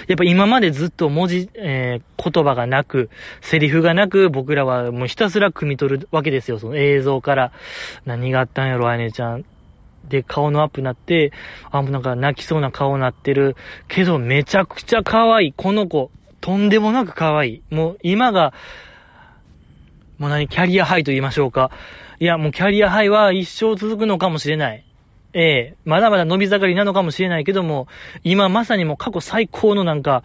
[0.08, 6.58] やっぱ今までずっと文字、えー、言葉がなく、セリフがなく、僕らはもうひたすら汲み取るわけですよ。
[6.58, 7.52] その映像から。
[8.06, 9.46] 何があったんやろ、あやねちゃん。
[10.10, 11.32] で、顔のアップになって、
[11.70, 13.56] あ、もうなんか泣きそうな顔になってる。
[13.88, 15.54] けど、めちゃくちゃ可愛い。
[15.54, 16.10] この子、
[16.42, 17.62] とんでもなく可愛い。
[17.70, 18.56] もう、今が、
[20.18, 21.70] もう何、キャリアハイと言いましょうか。
[22.20, 24.85] いや、もうキャリアハイは一生続くのかもしれない。
[25.36, 27.88] ええまだまだ伸び盛りなのかもしれないけども、
[28.24, 30.24] 今まさにもう過去最高のなんか、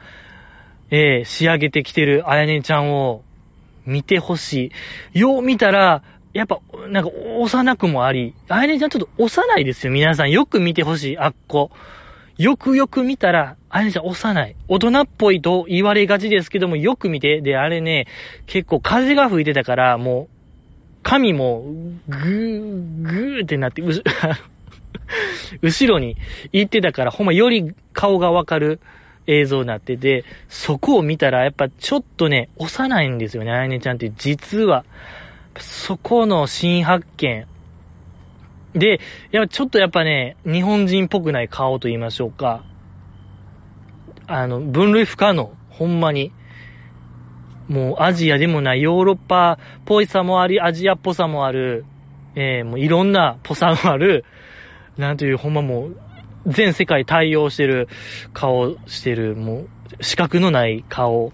[0.91, 3.23] ええ仕上げてきてるあやねちゃんを
[3.87, 4.73] 見てほし
[5.13, 5.19] い。
[5.19, 6.03] よう見たら、
[6.33, 10.31] やっぱ、なんか、幼くもあり、あやねちゃんちょっと幼いですよ、皆さん。
[10.31, 11.73] よく見てほしい、あっこ。
[12.39, 14.57] よくよく見たら、あやねちゃん幼い。
[14.69, 17.41] 大人っぽいと言われがちですけども、よく見て。
[17.41, 18.07] で、あれね、
[18.47, 20.41] 結構風が吹いてたから、もう、
[21.03, 21.65] 髪も、
[22.09, 23.91] ぐー、ぐーってなって、う
[25.63, 26.17] 後ろに
[26.53, 28.81] 行ってたから、ほんまより顔がわかる
[29.27, 34.13] 映像になってて、そこを見たら、やっぱちょっとね、幼いんですよね、あやねちゃんって。
[34.17, 34.85] 実は。
[35.59, 37.47] そこの新発見。
[38.75, 39.01] で、
[39.33, 42.65] やっぱちょっとやっぱね、日本人っぽくない顔と言いましょうか。
[44.27, 45.53] あの、分類不可能。
[45.71, 46.33] ほんまに。
[47.69, 51.85] もうアジアでもないヨーロッパっぽいさもあり、アジアっぽさもある、
[52.35, 54.25] えー、もういろんなぽさもある、
[54.97, 55.97] なんという、ほんまもう、
[56.47, 57.89] 全世界対応してる
[58.33, 59.67] 顔してる、も
[60.01, 61.33] う、資格のない顔。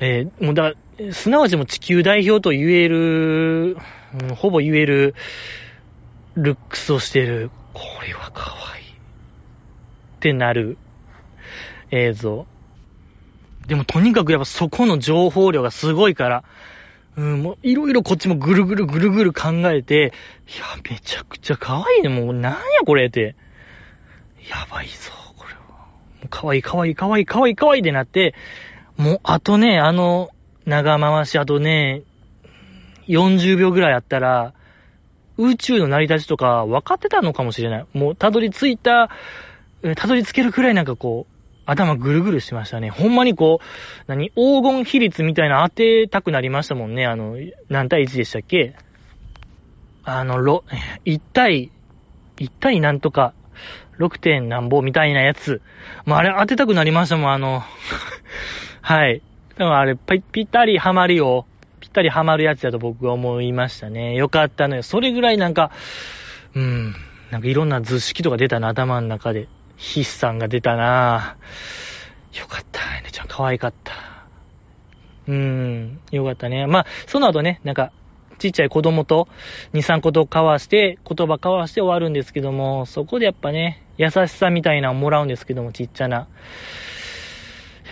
[0.00, 0.74] えー、もうだ、
[1.12, 3.76] すなわちも地球代表と言える、
[4.20, 5.14] うん、ほぼ言える、
[6.34, 7.50] ルックスをしてる。
[7.72, 8.84] これは可愛い。
[8.84, 8.88] っ
[10.20, 10.78] てなる
[11.90, 12.46] 映像。
[13.66, 16.44] でもとにかくやっぱそこの情報量がすごいから、
[17.16, 20.12] うん、もういろいろこっちもぐるぐるぐるぐる考えて、
[20.46, 22.08] いや、めちゃくちゃ可愛いね。
[22.10, 23.34] もうなんやこれって。
[24.50, 25.58] やばいぞ、これは。
[25.60, 28.34] もう可愛い可愛い可愛い可愛い可愛いってなって、
[28.98, 30.30] もうあとね、あの、
[30.66, 32.02] 長回し、あとね、
[33.08, 34.52] 40秒ぐらいあったら、
[35.38, 37.86] 宇宙の成り立ちとか分かってたのかもしれない。
[37.94, 39.10] もうたどり着いた、
[39.96, 41.35] たどり着けるくらいなんかこう、
[41.66, 42.90] 頭ぐるぐるしましたね。
[42.90, 43.64] ほんまにこう、
[44.06, 47.06] 何黄金比率みたいな当てたくなりましたもんね。
[47.06, 47.36] あの、
[47.68, 48.74] 何対1でしたっけ？
[50.04, 50.64] あの、ろ、
[51.04, 51.72] 1対、
[52.38, 53.34] 1対なんとか、
[53.98, 55.60] 6点なんぼみたいなやつ。
[56.04, 57.62] まあ、あれ当てたくなりましたもん、あの、
[58.82, 59.22] はい。
[59.58, 61.46] でもあれ、ぴったりハマりを、
[61.80, 64.14] ぴったりハマるやつだと僕は思いましたね。
[64.14, 64.82] よかったのよ。
[64.82, 65.70] それぐらいなんか、
[66.54, 66.94] うん、
[67.30, 69.48] なんかいろんな図式とか出たな、頭の中で。
[69.76, 71.36] 筆算が出たな
[72.38, 72.80] よかった。
[73.02, 73.94] ねちゃん可愛かった。
[75.26, 76.66] うーん、よかったね。
[76.66, 77.92] まあ、その後ね、なんか、
[78.38, 79.28] ちっちゃい子供と
[79.72, 86.16] 2、3個と交わして、言葉交わして終わるんですけども、そこでやっぱね、優しさみたいなのもらうんですけども、ちっちゃな。
[86.16, 86.26] やっ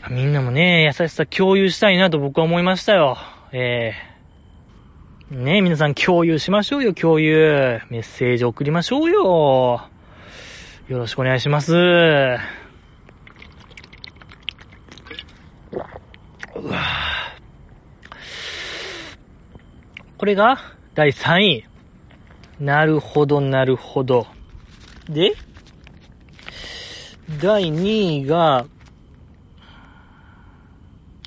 [0.03, 3.17] ぱみんなもね、優しさ共有したいなと僕は思いましたよ。
[3.53, 7.81] えー、ね皆さん共有しましょうよ、共有。
[7.89, 9.94] メッセージ送りましょうよ。
[10.89, 11.75] よろしくお願いします。
[11.75, 12.41] うわ
[20.19, 20.59] これが
[20.95, 21.65] 第3位。
[22.61, 24.27] なるほど、なるほど。
[25.09, 25.35] で、
[27.41, 28.67] 第2位が、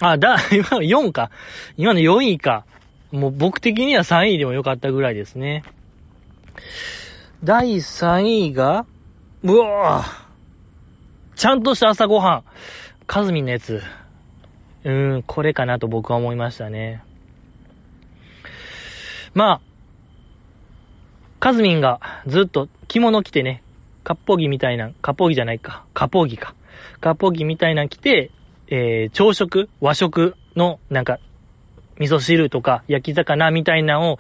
[0.02, 1.32] あ、だ、 今の4か。
[1.78, 2.66] 今の4位か。
[3.12, 5.64] もう僕的には3位でもよかったぐらいですね。
[7.44, 8.86] 第3位が、
[9.44, 10.28] うわぁ
[11.36, 12.44] ちゃんとした朝ごはん。
[13.06, 13.82] カズミンのやつ。
[14.84, 17.04] うーん、これかなと僕は思いましたね。
[19.36, 19.62] まあ、
[21.40, 23.62] カズミンがずっと着物着てね、
[24.04, 26.56] カッポギみたいな、カッポギじゃないか、カッポギか。
[27.00, 28.32] カッポギみたいな着て、
[28.70, 31.20] えー、朝食、和食のなんか
[32.00, 34.20] 味噌汁とか焼き魚みたいなのを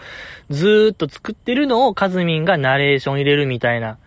[0.50, 3.98] ずーっと作ってるのをカズミンがナレーション入れるみたいな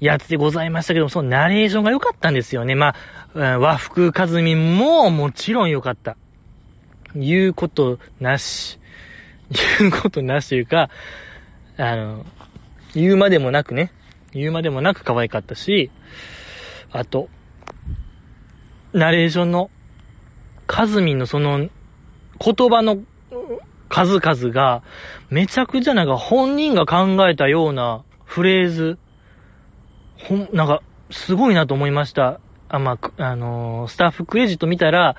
[0.00, 2.74] やつでございましたけども、そのナレーションが良かったんですよね。
[2.74, 2.94] ま
[3.34, 6.16] あ、和服カズミンももちろん良かった。
[7.14, 8.78] 言うことなし。
[9.80, 10.90] 言うことなしというか、
[11.78, 12.26] あの、
[12.94, 13.92] 言うまでもなくね、
[14.32, 15.90] 言うまでもなく可愛かったし、
[16.90, 17.28] あと、
[18.92, 19.70] ナレーションの、
[20.66, 22.98] カズミンのその、言葉の
[23.88, 24.82] 数々が、
[25.30, 28.98] めちゃくちゃなんか本人が考えたようなフレーズ、
[30.18, 32.40] ほん、なんか、すごいなと思いました。
[32.68, 35.16] あ、まあ、あのー、スタッフクレジット見たら、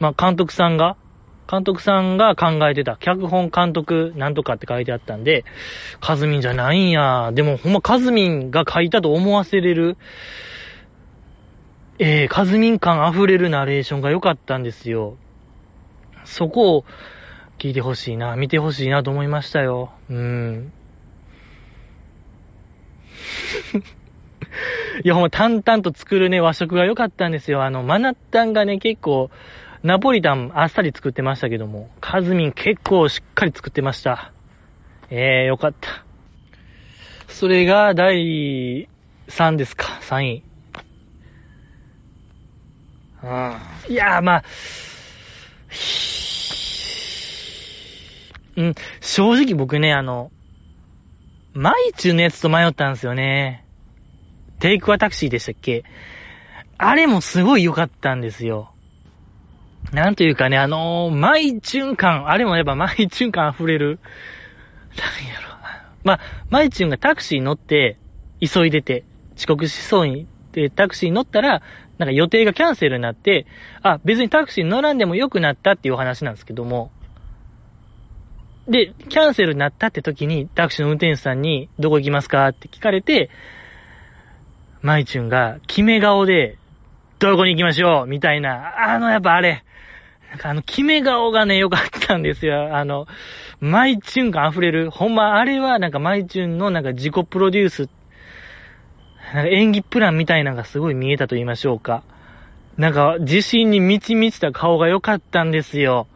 [0.00, 0.96] まあ、監督さんが、
[1.50, 5.44] 監督さんが考えてた、脚本監督なんとかって書いてあったんで、
[6.00, 7.32] カズミンじゃないんや。
[7.32, 9.96] でもほんまカズミンが書いたと思わせれる、
[11.98, 15.16] えー、カズミン感溢れるナレーションが良かったんですよ。
[16.24, 16.84] そこを
[17.58, 19.90] 聞いてほしいな、見てほしいなと思いましたよ。
[20.10, 20.72] うん。
[25.04, 27.62] いや、ほんま淡々と作るね、和食が良かったんですよ。
[27.62, 29.30] あの、マナッタンがね、結構、
[29.82, 34.32] ナポリタンあっさり作ってましたけども、カズミン結構しっかり作ってました。
[35.10, 36.04] えー、よかった。
[37.28, 38.88] それが第
[39.28, 40.42] 3ですか、3位。
[43.22, 43.92] うん。
[43.92, 44.44] いやー、まあ、
[48.56, 50.32] うん、正直僕ね、あの、
[51.54, 53.64] マイチュのやつと迷ったんですよね。
[54.60, 55.84] テイクはタクシーでしたっけ？
[56.76, 58.72] あれもすごい良かったんですよ。
[59.92, 64.00] なんというかね、あのー、マイチュン感、あれもやっぱマイチュン感溢れる。
[64.96, 65.48] なんやろ。
[66.04, 67.98] まあ、マイチュンがタクシー乗って、
[68.40, 69.04] 急いでて、
[69.36, 71.62] 遅刻しそうに、で、タクシーに乗ったら、
[71.98, 73.46] なんか予定がキャンセルになって、
[73.82, 76.92] あ、別にタクシーに乗らんでも良くなったっていうお話なんですけども、
[78.68, 82.46] で、キャンセルになったって時に、タクシーの運転手さんに、どこ行きますか？
[82.48, 83.30] って聞かれて、
[84.82, 86.58] マイチュンが、決め顔で、
[87.18, 89.64] どこに行きましょうみたいな、あの、やっぱあれ、
[90.30, 92.76] なんかあの、決め顔がね、良かったんですよ。
[92.76, 93.06] あの、
[93.60, 94.90] マイチュン感溢れる。
[94.90, 97.88] ほんま、あれはなんかマイチュンのなんか自己プロデュース、
[99.34, 102.02] なんか演技プランみたいなのがすごい見えたと言いましょうか。
[102.76, 106.06] なんか、自信に満ち満ちた顔が良かったんですよ。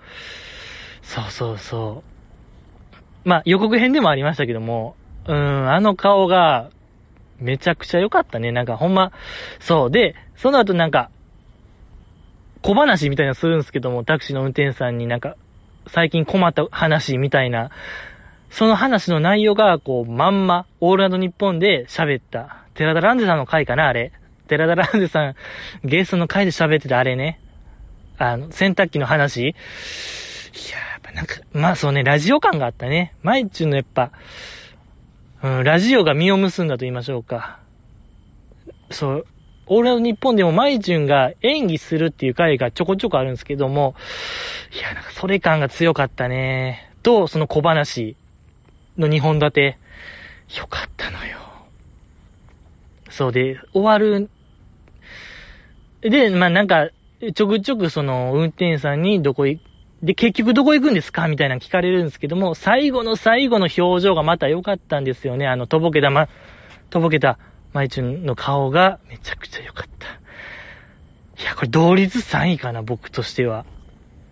[1.02, 2.04] そうそうそ
[3.24, 3.28] う。
[3.28, 4.94] まあ、予告編でもありましたけども、
[5.26, 6.70] うーん、あの顔が、
[7.42, 8.52] めちゃくちゃ良かったね。
[8.52, 9.12] なんかほんま、
[9.60, 9.90] そう。
[9.90, 11.10] で、その後なんか、
[12.62, 15.36] 小話みたいなするんですけども、タクシーの運転手さんになんか、
[15.88, 17.70] 最近困った話みたいな、
[18.50, 22.64] その話の内容が、こう、まんま、オールナイトニッポンで喋った。
[22.74, 24.12] 寺田ランジさんの回かな、あれ。
[24.46, 25.34] 寺田ランジさん、
[25.84, 27.40] ゲストの回で喋ってたあれね。
[28.18, 29.40] あの、洗濯機の話。
[29.40, 29.54] い
[30.70, 33.14] ややっぱなんか、まあそうね、ラジオ感があったね。
[33.22, 34.12] マイチュのやっぱ、
[35.42, 37.58] うん、ラジオが実を結んだと言いましょうか。
[38.90, 39.26] そう、
[39.66, 43.96] オールナイトニッポンでもマイチュンが演技するっていう回がちょこちょこあるんですけども、
[44.72, 46.92] いや、なんかそれ感が強かったね。
[47.02, 48.16] と、その小話
[48.96, 49.78] の2本立て。
[50.58, 51.38] よかったのよ。
[53.10, 54.30] そうで、終わる。
[56.02, 56.90] で、まあなんか、
[57.34, 59.71] ちょくちょくその運転手さんにどこ行く、
[60.02, 61.28] で、結局どこ行くんですか？
[61.28, 65.46] みたいなの聞かれるんですけども、最後の最後の表情がまた良かったんですよね。
[65.46, 66.28] あの、とぼけたま、
[66.90, 67.38] とぼけた、
[67.72, 70.08] マイチュンの顔がめちゃくちゃ良かった。
[71.42, 73.64] いや、これ同率3位かな、僕としては。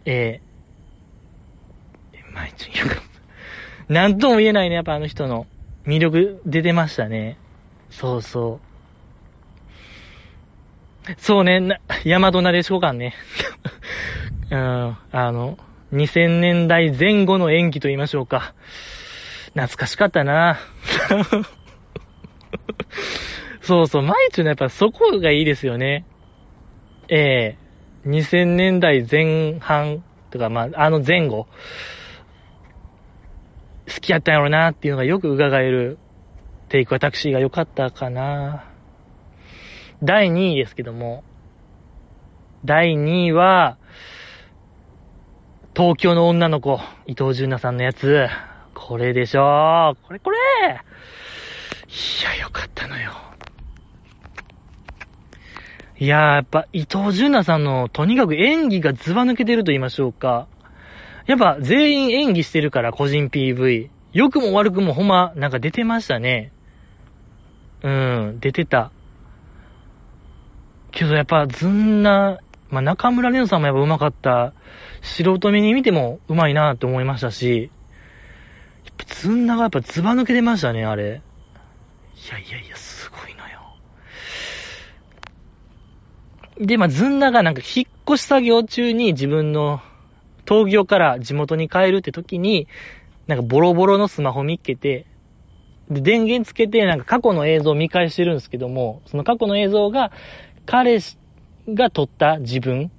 [0.04, 3.04] えー、マイチュンよかっ
[3.86, 3.92] た。
[3.92, 5.46] なんとも言えないね、やっぱあの人の
[5.86, 7.38] 魅力出てましたね。
[7.90, 8.60] そうそ
[11.08, 11.14] う。
[11.16, 13.14] そうね、な、大和なでしょうかね。
[14.50, 15.58] うん、あの、
[15.92, 18.54] 2000年代前後の演技と言いましょうか。
[19.54, 20.58] 懐かしかったな
[23.62, 26.04] そうそう、マイチュのやっぱそこがいいですよね。
[27.08, 31.46] ええー、2000年代前半とか、まあ、あの前後、
[33.92, 35.98] 好きやったんやろなっていうのがよく伺える、
[36.68, 38.64] テイクはタクシーが良かったかな。
[40.02, 41.24] 第2位ですけども、
[42.64, 43.76] 第2位は、
[45.80, 48.26] 東京の女の子、伊藤純奈さんのやつ。
[48.74, 49.96] これでしょ？
[50.06, 50.72] これこれい
[52.22, 53.12] や、よかったのよ。
[55.98, 60.48] いやー、やっぱ伊藤純奈さんのとにかく演技がズバ抜けてると言いましょうか。
[61.24, 63.88] やっぱ全員演技してるから個人 PV。
[64.12, 66.52] 良くも悪くもほんまなんか出てましたね。
[67.82, 68.90] うん、出てた。
[70.90, 74.52] けどやっぱずんな、まあ、中村玲奈さんもやっぱ上手かった。
[75.02, 77.70] 素人目に見ても上手いなって思いましたし、
[78.84, 81.02] やっぱずんながやっぱズバ抜けてましたね、あれ。
[81.04, 83.60] いやいやいや、すごいのよ。
[86.58, 89.80] で、まあ、ずんながなんか引っ越し作業中に自分の
[90.46, 92.68] 東京から地元に帰るって時に、
[93.26, 95.06] なんかボロボロのスマホ見っけて、
[95.90, 100.12] で、電源つけてなんか過去の映像を見返してるんですけども、その過去の映像が
[100.66, 101.18] 彼氏
[101.68, 102.90] が撮った自分。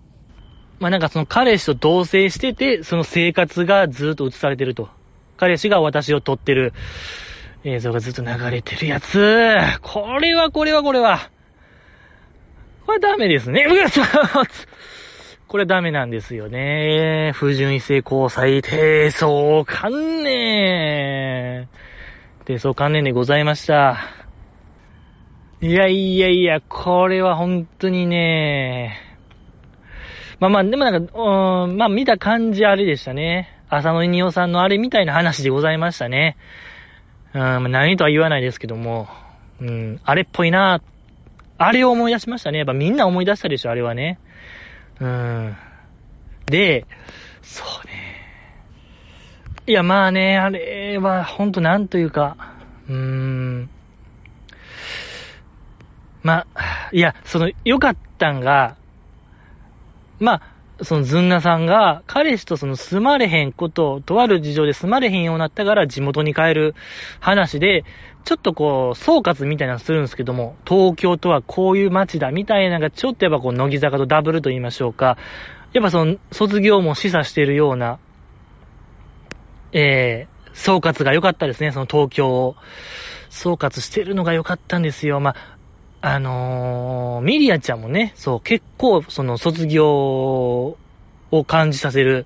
[0.82, 4.90] まあ、なんかその彼氏と同棲してて、その生活がずっと映されてると。
[5.38, 6.74] 彼氏が私を撮ってる
[7.64, 9.56] 映像がずっと流れてるやつ。
[9.84, 11.30] これはこれはこれは。
[12.88, 13.64] これダメですね。
[13.70, 14.46] う わ
[15.48, 17.32] これダメなんですよね。
[17.36, 21.70] 不純異性交際低層観念。
[22.46, 24.00] 低層観念でございました。
[25.62, 29.11] いやいやいや、これは本当にね。
[30.42, 33.48] まあまあ、でもなんか、うん、まあ見た感じあれでしたね。
[33.70, 36.36] 浅野稲夫さんのあれみたいな話でございましたね。
[37.34, 39.08] うん、まあ何とは言わないですけども、
[39.62, 40.82] うん、あれっぽいな
[41.60, 42.58] あれを思い出しましたね。
[42.58, 44.18] やっぱみんな思い出したでしょ、あれはね。
[45.00, 45.56] うん。
[46.48, 46.88] で、
[47.44, 47.94] そうね。
[49.68, 52.36] いや、まあね、あれは、ほんとなんというか、
[52.90, 53.70] うーん。
[56.24, 58.76] まあ、いや、その、良かったんが、
[60.22, 66.76] まあ、そのズンナさんが、彼氏とその住まれへんこと、とある事情で住まれへんようになったから地元に帰る
[67.20, 67.84] 話で、
[68.24, 75.18] ちょっとこう、総括みたいなのするんですけども、東京とはこういう街だみたいなのがちょっとやっぱこう、乃木坂とダブルと言いましょうか。
[75.74, 78.00] やっぱその、卒業も示唆しているような、
[79.74, 82.56] えー、総括が良かったですね、その東京を。
[83.32, 85.22] 総括してるのが良かったんですよ。
[85.22, 85.51] まあ、
[86.04, 92.26] あのー、ミリアちゃんもね、そう、結構、その卒業を感じさせる、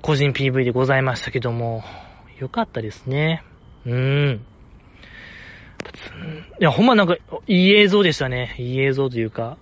[0.00, 1.84] 個人 PV でございましたけども、
[2.38, 3.42] よかったですね。
[3.84, 4.46] うーん。
[6.58, 7.16] いや、ほんまなんか、
[7.46, 8.54] いい映像でしたね。
[8.58, 9.58] いい映像というか、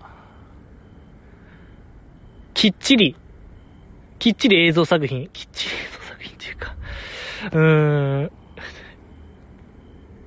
[2.55, 3.17] きっちり、
[4.21, 6.77] きっちり映像作品、きっちり映像作品っていうか、
[7.53, 8.38] うーん、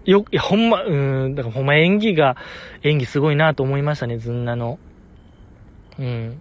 [0.05, 2.37] よ、いや、ほんま、うーん、だからほんま演技が、
[2.83, 4.79] 演技すごいなと思いましたね、ずんなの。
[5.99, 6.39] うん。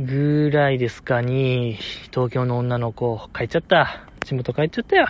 [0.00, 1.76] ぐらいですかに、
[2.10, 4.08] 東京の女の子、帰っちゃった。
[4.24, 5.06] 地元帰っちゃったよ。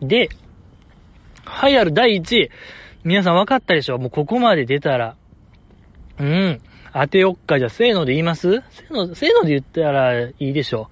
[0.00, 0.28] で、
[1.44, 2.50] はいある第1位。
[3.02, 3.98] 皆さん分かったでしょ？
[3.98, 5.16] もうここまで出たら。
[6.18, 6.60] うん。
[6.98, 7.58] 当てよっか。
[7.58, 8.62] じゃあ、せーので言います？
[8.70, 10.88] せーの、せーので言ったらいいでしょ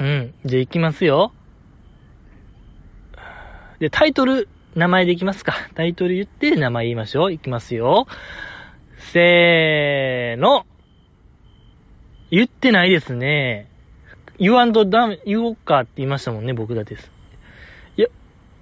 [0.00, 0.04] う。
[0.04, 0.34] うん。
[0.44, 1.32] じゃあ行きますよ。
[3.80, 5.54] で、タイトル、名前でいきますか。
[5.74, 7.32] タイトル言って名前言いましょう。
[7.32, 8.06] いきますよ。
[8.96, 10.64] せーの。
[12.30, 13.68] 言ってないですね。
[14.38, 17.12] 言わんとダメ、言おうかって言いましたもんね、僕だです。
[17.96, 18.08] いや、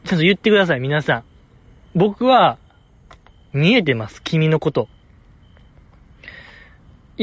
[0.04, 1.24] ちゃんと言ってください、皆さん。
[1.94, 2.58] 僕は、
[3.52, 4.88] 見えてます、君のこと。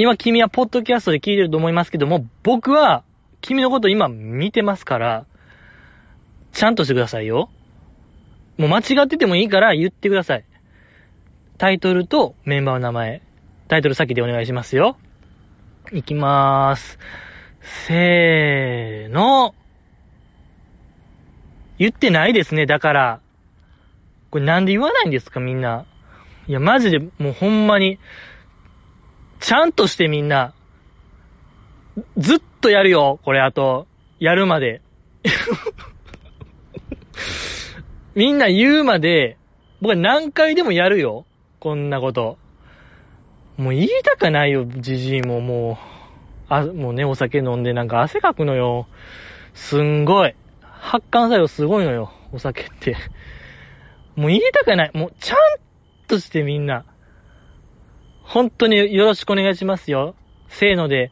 [0.02, 3.04] 今君はポッドキャストで聞いてると思いますけども、僕は
[3.42, 5.26] 君のこと今見てますから、
[6.54, 7.50] ちゃんとしてくださいよ。
[8.58, 10.46] もう間違っててもいいから言ってください。
[11.58, 13.22] タイトルとメンバーの名前。
[13.68, 14.96] タイトル先でお願いしますよ。
[15.92, 16.98] いきまーす。
[17.60, 19.54] せーの。
[21.78, 23.20] 言ってないですね、だから。
[24.32, 25.86] これなんで言わないんですか、みんな。
[26.48, 28.00] いや、マジで、もうほんまに、
[29.40, 30.54] ちゃんとしてみんな、
[32.18, 33.88] ずっとやるよ、これあと、
[34.20, 34.82] やるまで。
[38.16, 39.38] みんな言うまで、
[39.82, 41.26] 僕は何回でもやるよ。
[41.60, 42.38] こんなこと。
[43.58, 45.78] もう言いたかないよ、じじいももう。
[46.50, 48.88] あ、もうね、お酒飲んでなんか汗かくのよ。
[49.54, 50.36] すんごい。
[50.62, 52.96] 発汗作用すごいのよ、お酒って。
[54.16, 54.92] もう言いたくない。
[54.94, 55.38] もうちゃん
[56.08, 56.86] としてみんな。
[58.30, 60.14] 本当によろしくお願いしますよ。
[60.50, 61.12] せーので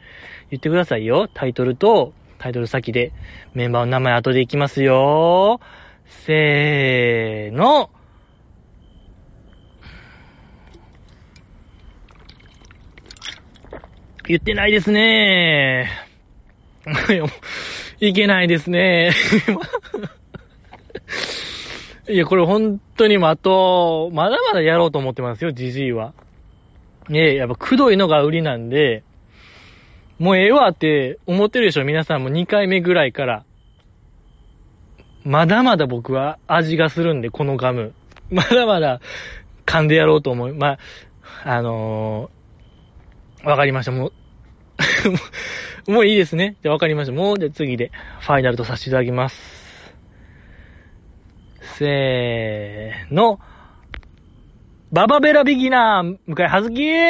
[0.51, 1.27] 言ってくださいよ。
[1.33, 3.11] タイトルと、タイトル先で
[3.55, 5.59] メンバーの名前後でいきますよ。
[6.05, 7.89] せーの。
[14.27, 15.89] 言ってないですね
[17.99, 19.11] いけないですね
[22.09, 26.13] いや、これ本当にもあと、まだまだやろうと思ってますよ、じじいは。
[27.09, 29.03] ねやっぱくどいのが売りなんで、
[30.19, 33.43] もうええわって思ってるでしょ皆さんも2回目ぐらいから。
[35.23, 37.93] まだまだ僕は味がするんで、このガム。
[38.29, 39.01] まだまだ
[39.65, 40.53] 噛んでやろうと思う。
[40.53, 40.79] まあ、
[41.43, 43.91] あのー、わかりました。
[43.91, 46.55] もう もういいですね。
[46.63, 47.13] じゃわかりました。
[47.13, 47.91] もう、じゃ次で、
[48.21, 49.95] ファイナルとさせていただきます。
[51.61, 53.39] せーの。
[54.91, 57.09] ババベラビギナー、向井はずき え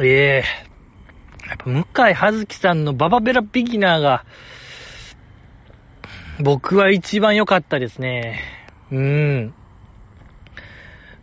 [0.00, 0.44] え
[1.48, 4.24] やっぱ向井はずきさんのババベラビギナーが、
[6.40, 8.40] 僕は一番良かったですね。
[8.92, 9.54] うん。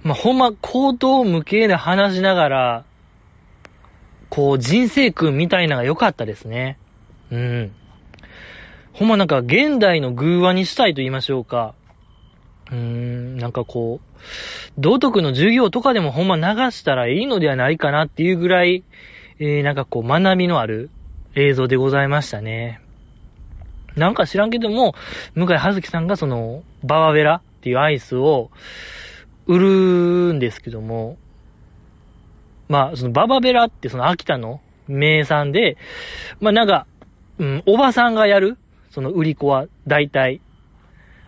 [0.03, 2.85] まあ、ほんま、行動無形で話しながら、
[4.29, 6.77] こう、人生訓みたいなのが良かったですね。
[7.31, 7.71] うん。
[8.93, 11.73] ほんまなんか現代の偶話にしたいと言いましょうか。
[12.71, 14.19] うーん、なんかこう、
[14.77, 18.83] 道徳の授業とかでもほんま流したらいいのではないかなっていうぐらい、
[19.39, 20.89] えー、なんかこう学びのある
[21.35, 22.81] 映像でございましたね。
[23.95, 24.95] なんか知らんけども、
[25.35, 28.51] 向井葉月さんがその、ババベラっていうアイスを
[29.47, 31.17] 売るんですけども、
[32.67, 35.77] まあ、そのババベラってその秋田の名産で、
[36.39, 36.85] まあなんか、
[37.39, 38.57] うん、おばさんがやる
[38.89, 40.41] その売り子は、大体。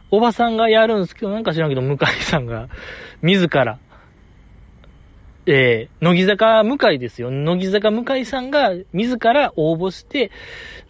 [0.10, 2.68] おばさんがやるんですけど、なんか知らんけど、向井さんが、
[3.22, 3.80] 自ら、
[5.46, 7.32] えー、乃木坂向井ですよ。
[7.32, 10.32] 乃木坂向井さんが自ら応募して、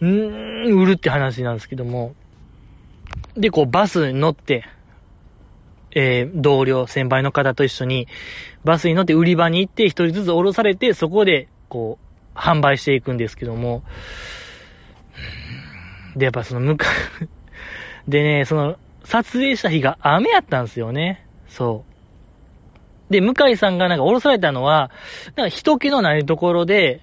[0.00, 2.14] んー、売るって話なんですけども。
[3.36, 4.64] で、こう、バスに乗って、
[5.94, 8.08] えー、同僚、先輩の方と一緒に、
[8.64, 11.98] バスに乗って売り場に行って、一人ずつ降ろされて、そこで、こ
[12.34, 13.82] う、販売していくんですけども。
[16.16, 16.86] で、やっぱその、向か
[18.08, 21.26] でね、その、撮影した日が雨やったんですよね。
[21.48, 23.12] そう。
[23.12, 24.90] で、向井さんがなんか降ろされたのは、
[25.36, 27.02] なんか人気のないところで、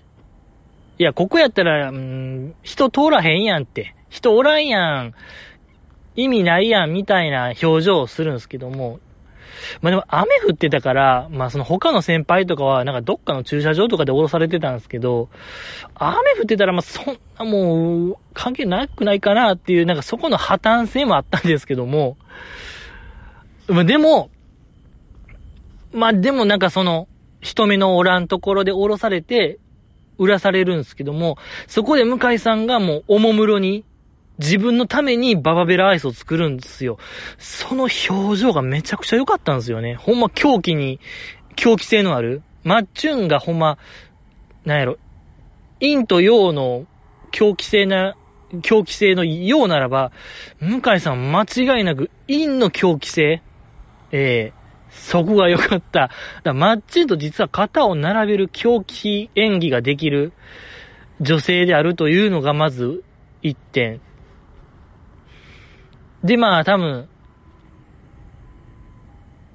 [0.97, 3.95] いや、ここやったら、うん、人通らへんやんって。
[4.09, 5.13] 人おらんやん。
[6.15, 8.99] 意味ないやん、みたいな表情をするんですけども、
[9.81, 15.29] まあでも雨降ってたから、まあその他の先輩とかはなんかどっかの駐車場とかで降ろされてたんですけど、
[15.95, 22.17] 雨降ってたらまあそんなもう関係なくないかなっていう、なんかそこの破綻性もあったんですけども、
[23.67, 24.29] まあでも、
[25.91, 27.07] まあでもなんかその
[27.41, 29.59] 人目のおらんところで降ろされて、
[30.17, 31.37] 売らされるんですけども、
[31.67, 33.85] そこで向井さんがもうおもむろに
[34.39, 36.97] 自分のためにババベラアイスを作るんですよ。
[37.37, 39.95] その表情がめちゃくちゃ良かったんですよね。
[39.95, 40.99] ほんま狂気に、
[41.55, 42.41] 狂気性のある。
[42.63, 43.77] マッチュンがほんま、
[44.65, 44.97] なんやろ、
[45.81, 46.85] 陰と陽の
[47.31, 48.15] 狂気性な、
[48.61, 50.11] 狂気性の陽ならば、
[50.59, 53.41] 向井さん間違いなく陰の狂気性
[54.11, 54.53] ええ、
[54.89, 56.09] そこが良かった。
[56.43, 60.33] だマッチュンと実は肩を並べる狂気演技ができる
[61.21, 63.03] 女性であるというのがまず
[63.41, 64.01] 一点。
[66.23, 67.09] で、まあ多分、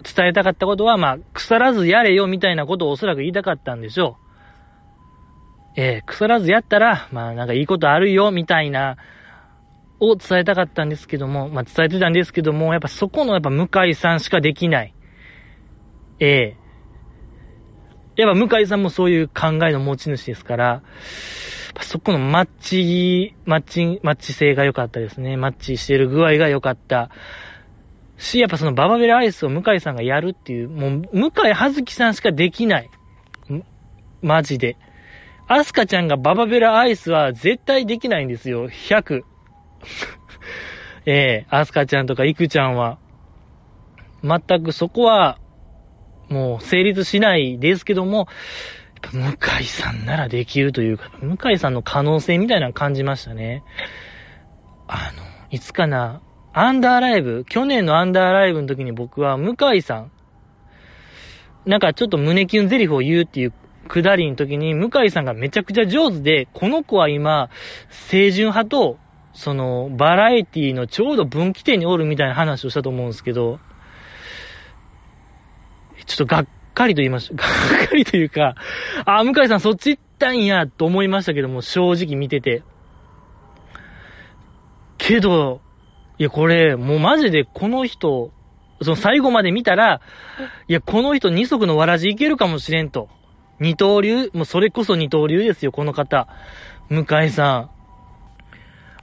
[0.04, 4.18] 伝えたかったことは、まあ、腐らずやれよみたいなことをおそらく言いたかったんでしょ
[5.76, 5.80] う。
[5.80, 8.96] えー、腐らずやったら、まあなんかいいことあるよみたいな、
[10.00, 14.94] を伝えたかったんですけども、まあ伝えてたんですけども、やっぱそこのやっぱ向井さんしかできない。
[16.20, 20.82] ええー、やっぱ向井さんもそういう考えの持ち主ですから、
[21.82, 25.36] そこのマッチ、マッチ、マッチ性が良かったですね。
[25.36, 27.10] マッチしてる具合が良かった。
[28.16, 32.90] し、やっぱそのババベラアイスを向井さんがやるっていう、もう、向井葉月さんしかできない。
[34.22, 34.76] マジで。
[35.46, 38.68] アスカちゃんがババベラアイスは絶対できないんですよ。
[38.68, 39.22] 100。
[41.06, 42.98] ええー、アスカちゃんとかイクちゃんは。
[44.22, 45.38] 全くそこは、
[46.30, 48.26] もう成立しないですけども、
[49.12, 53.62] 向井さんならできるというか、向井さんの可能性みたいなの感じましたね。
[54.86, 56.20] あの、いつかな、
[56.52, 60.12] アンダーライブ、去年のアンダーライブの時に僕は向井さん、
[61.66, 63.52] なんかちょっと胸キュンゼリフを言うっていう
[63.88, 67.50] くだりの時に、向井さんがめちゃくちゃ上手で、この子は今、
[68.08, 68.98] 清純派と、
[69.32, 73.58] その、バラエティのちょうど分岐点におるみたいな話をしたと思うんですけど、
[76.06, 77.34] ちょっとがっかりと言いました。
[77.40, 77.44] が
[77.84, 78.56] っかりというか、
[79.06, 82.62] あ、向井さんそっち行ったんや、と思いましたけども、正直見てて。
[84.98, 85.60] けど、
[86.18, 88.32] いや、これ、もうマジでこの人、
[88.82, 90.00] その最後まで見たら、
[90.68, 93.08] いや、この人二足のわらじいけるかもしれんと。
[93.60, 96.28] 二刀流、もうそれこそ二刀流ですよ、この方。
[96.90, 97.70] 向井さん。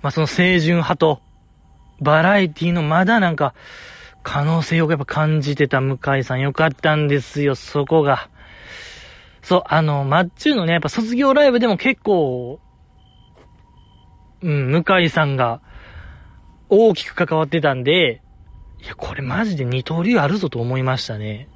[0.02, 1.22] まあ、その清純派と、
[2.02, 3.54] バラエティのまだなんか、
[4.24, 8.30] 可能性をやっぱ感じてた向井さんよかったんですよ、そこが。
[9.42, 12.60] そう、あの、マッチューのね、やっぱ卒業ライブでも結構、
[14.42, 15.62] うん、向井さんが
[16.70, 18.22] 大きく関わってたんで、
[18.82, 21.48] いや、これマジで二刀流あるぞと思いましたね。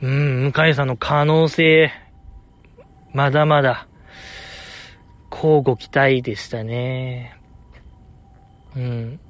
[0.00, 1.90] うん、向井さんの可能性、
[3.12, 3.86] まだまだ、
[5.30, 7.36] 交互期待でしたね。
[8.76, 9.20] うん。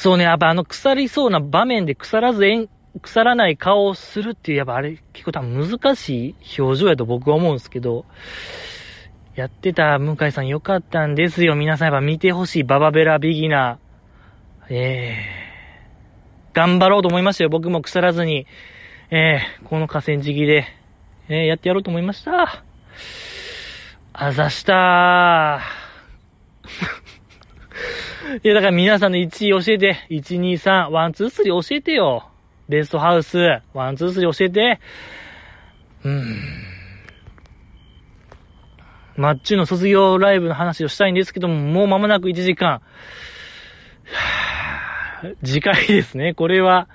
[0.00, 2.70] そうね、やっぱあの腐りそうな場面で腐らずえん、
[3.02, 8.06] 腐らない顔をするっていう、やっぱあれ結構多分難しい表情やと僕は思うんですけど、
[9.34, 11.54] やってた向井さんよかったんですよ。
[11.54, 14.74] 皆さんやっぱ見てほしいババベラビギナー。
[14.74, 17.50] えー、頑張ろうと思いましたよ。
[17.50, 18.46] 僕も腐らずに、
[19.10, 20.64] えー、この河川敷で、
[21.28, 22.64] えー、やってやろうと思いました。
[24.14, 25.80] あざしたー。
[28.42, 29.96] いや、だから皆さんの1位教えて。
[30.10, 32.28] 1、2、3、1、2、3教えてよ。
[32.68, 34.80] レストハウス、1、2、3教えて。
[36.04, 36.70] うーん。
[39.16, 42.80] マッチュの卒業ライブの話をしたいんですけども、もう間もなく1時間。
[45.44, 46.34] 次回ですね。
[46.34, 46.88] これは、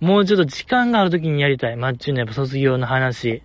[0.00, 1.76] もうちょっと時間がある時にやりたい。
[1.76, 3.42] マッチュのやっぱ卒業の話。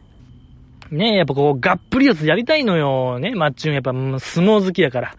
[0.90, 3.20] ねえ、やっぱこう、がっぷり四つやりたいのよ。
[3.20, 5.16] ね、マッチュンやっぱ相撲好きだから。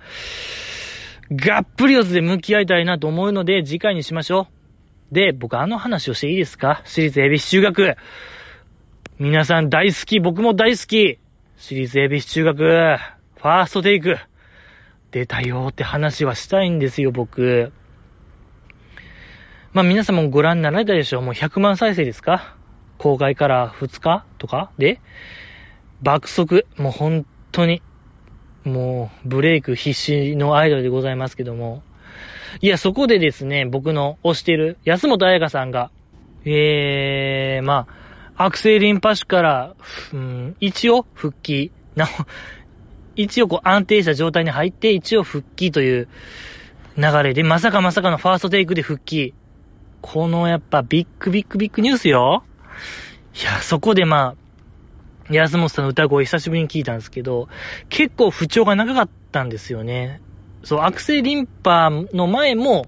[1.35, 4.49] がっぷり四つで向き合いたいなと思うので、次回にしましょ
[5.11, 5.15] う。
[5.15, 6.83] で、僕あの話をしていいですか？
[6.85, 7.97] 私立恵比寿中学。
[9.19, 11.19] 皆さん大好き、僕も大好き。
[11.57, 14.17] 私立恵比寿中学、ファーストテイク。
[15.11, 17.73] 出たよって話はしたいんですよ、僕。
[19.73, 21.23] まあ皆さんもご覧になられたでしょう。
[21.23, 22.57] もう100万再生ですか？
[22.99, 25.01] 公開から2日とかで、
[26.03, 26.67] 爆速。
[26.79, 27.83] もう本当に、
[28.65, 31.83] もうブレイク必死のアイドルでございますけども。
[32.61, 35.91] いや、そこでですね、僕の推してる安本彩香さんが、
[36.45, 37.87] えー、ま
[38.37, 39.75] あ、悪性リンパ腫から、
[40.13, 42.09] うん、一応復帰、な
[43.17, 46.09] 一応こう安定した状態に入って、一応復帰という
[46.97, 49.35] 流れで、まさかまさかのファーストテイクで復帰。
[50.01, 52.45] このやっぱビッグビッグビッグニュースよ。
[53.41, 54.42] いや、そこでまあ、
[55.31, 57.49] 安本さんの歌声久しぶりに聞いたんですけど、
[57.89, 60.21] 結構不調が長かったんですよね。
[60.65, 62.87] そう、悪性リンパの前も、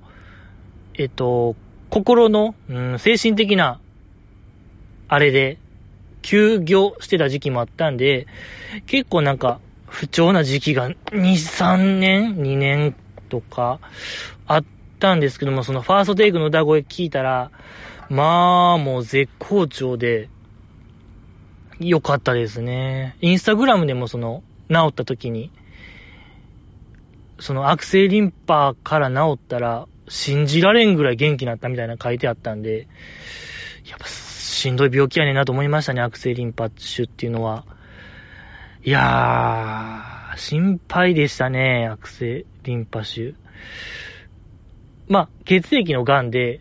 [0.94, 1.56] えっと、
[1.90, 3.80] 心の、うん、精神的な、
[5.08, 5.58] あれで、
[6.22, 8.26] 休業してた時期もあったんで、
[8.86, 12.96] 結構なんか、不調な時期が2、3年 ?2 年
[13.28, 13.80] とか、
[14.46, 14.64] あっ
[14.98, 17.50] たんですけども、そのファーストテイクの歌声聞いたら、
[18.08, 20.28] まあ、もう絶好調で、
[21.88, 23.16] 良かったですね。
[23.20, 25.50] インスタグラムでもその、治った時に、
[27.38, 32.88] その悪性リンパから治ったら、信じられんぐらい元気になったみたいな書いてあったんで、
[33.88, 37.64] やっぱしんどい病気やねんなと思いましたね、悪性リンパ腫っていうのは。
[38.84, 43.34] いやー、心配でしたね、悪性リンパ腫。
[45.08, 46.60] まあ、血液の癌で、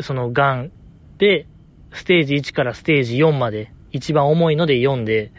[0.00, 0.72] その癌
[1.18, 1.46] で、
[1.92, 5.32] ステージ1からステージ4まで、一番重いので4で、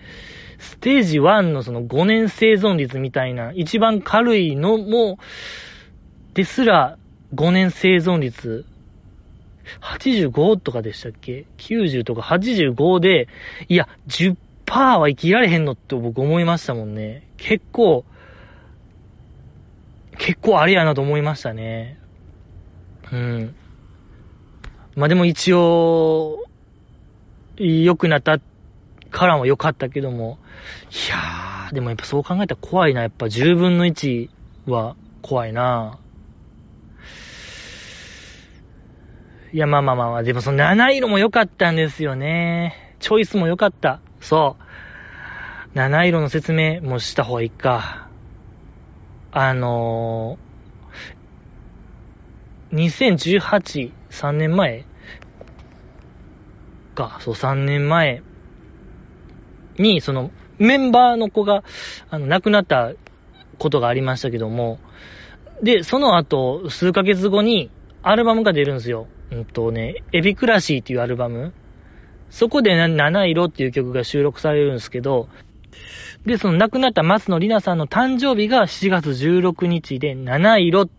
[0.60, 5.20] ステージ1のその5年生存率みたいな、一番軽いのも、
[6.34, 6.98] ですら
[7.36, 8.66] 5年生存率、
[9.82, 13.28] 85とかでしたっけ ?90 とか85で、
[13.68, 14.38] いや、10%
[15.00, 17.28] は生きられへんのって僕思いましたもんね。
[17.38, 18.06] 結構、
[20.18, 22.00] 結構あれやなと思いましたね。
[23.12, 23.56] うん。
[24.96, 26.47] まあでも一応、
[27.58, 28.40] 良くなった
[29.10, 30.38] からも良かったけども、
[30.92, 33.02] いやー、でもやっぱそう考えたら怖いな。
[33.02, 34.30] やっぱ10分の1
[34.68, 36.00] は怖いな。
[39.54, 42.96] いや、まあまあまあまあ、でもその七色も良かったんですよね。
[43.00, 44.02] チョイスも良かった。
[44.20, 44.64] そう。
[45.78, 48.10] 七色の説明もした方がいいか。
[49.32, 54.86] あのー、2018、3年前
[56.98, 58.24] か、そう、3年前
[59.78, 61.64] に、その、メンバーの子が、
[62.10, 62.94] あの、亡くなった
[63.60, 64.80] ことがありましたけども、
[65.62, 67.70] で、その後、数ヶ月後に、
[68.02, 69.08] アルバムが出るんですよ。
[69.32, 71.54] うんとね、エビクラシーっていうアルバム。
[72.30, 75.30] そこで、七色っていう曲が収録されるんですけど、
[76.26, 80.90] で、その亡くなった松野里奈さんの誕生日が7月16日で、七色、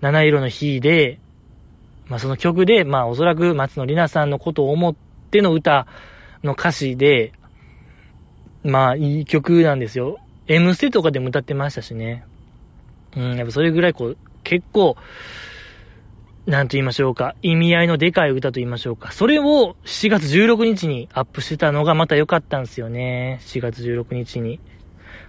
[0.00, 1.20] 七色の日で、
[2.06, 4.94] まあその曲で、まあおそらく松野里奈さんのことを思っ
[5.30, 5.86] ての歌
[6.42, 7.32] の歌詞で、
[8.64, 10.18] まあ、いい曲なんですよ。
[10.46, 12.24] M ステとかでも歌ってましたしね。
[13.16, 14.96] うん、やっぱそれぐらいこう、結構、
[16.46, 19.12] なんと言いましょうか、意味合いのでかい歌と言いましょうか。
[19.12, 23.38] それを7月16日にアップしてたのがまた良かったんですよね。
[23.42, 24.60] 7月16日に。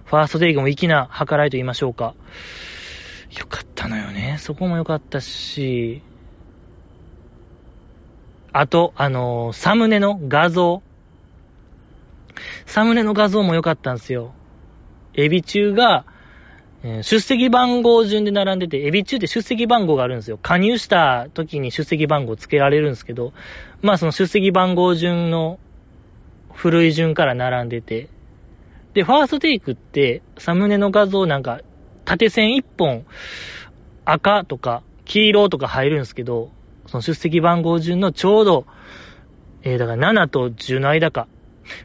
[0.04, 2.14] ファーストデイも粋な計らいと言いましょうか。
[3.38, 4.36] よかったのよね。
[4.38, 6.02] そこも良かったし、
[8.58, 10.82] あと、あのー、サムネの画像。
[12.64, 14.32] サムネの画像も良かったんですよ。
[15.12, 16.06] エビ中が、
[17.02, 20.38] 出席番号順で並んでて、エビ中って出席番号があるんですよ。
[20.40, 23.34] 加入した時に出席番号つけられるんですけど、
[23.82, 25.58] まあその出席番号順の
[26.54, 28.08] 古い順から並んでて、
[28.94, 31.60] で、ファーストテイクって、サムネの画像なんか、
[32.06, 33.04] 縦線1本、
[34.06, 36.55] 赤とか黄色とか入るんですけど、
[36.96, 38.66] その出席番号順のちょうど、
[39.62, 41.28] えー、だから7と10の間か、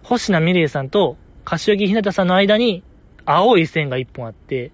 [0.03, 2.83] 星名美玲さんと柏木ひなたさんの間に
[3.25, 4.71] 青い線が一本あって、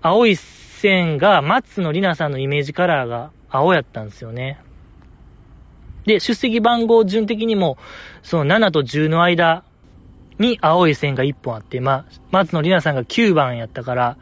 [0.00, 4.60] 青い線が松野里奈さんのイメージカラーが青やったんですよね。
[6.06, 7.78] で、出席番号順的にも、
[8.22, 9.62] その7と10の間
[10.38, 14.16] に青い線が一本あって、まあ、松野里奈さんが9番やったから、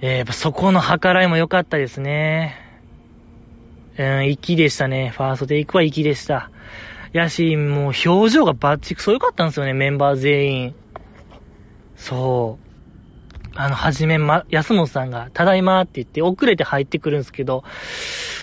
[0.00, 2.67] えー、やっぱそこの計らいも良かったですね。
[3.98, 5.10] うん、粋でしたね。
[5.10, 6.50] ファーストテイクは粋でした。
[7.12, 10.74] やし、もう表情がバッチクソ良かったんですよね、メンバー全員。
[11.96, 12.68] そう
[13.56, 17.64] あの、はじめま、安本さんが、ただいまって言って遅れて入ってくるんですけど、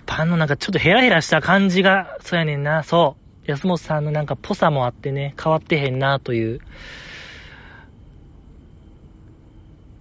[0.06, 3.16] パンのなんかちょっとヘラヘラした感じが、そうやねんな、そ
[3.48, 3.50] う。
[3.50, 6.60] 安本さんのなんかぽさもあってね、変わってへんな、という。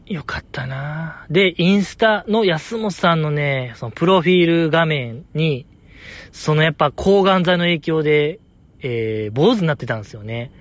[0.07, 5.67] よかったなで、インスタの安本さんのね、そのプロフィール画面に、
[6.33, 8.41] そのやっぱ抗がん剤の影響で、
[8.81, 10.53] えー、坊主になってたんですよね。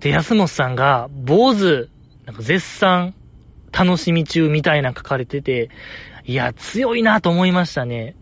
[0.00, 1.90] で、安本さんが、坊主、
[2.24, 3.14] なんか絶賛、
[3.72, 5.68] 楽しみ中みたいな書かれてて、
[6.24, 8.16] いや、強いなと思いましたね。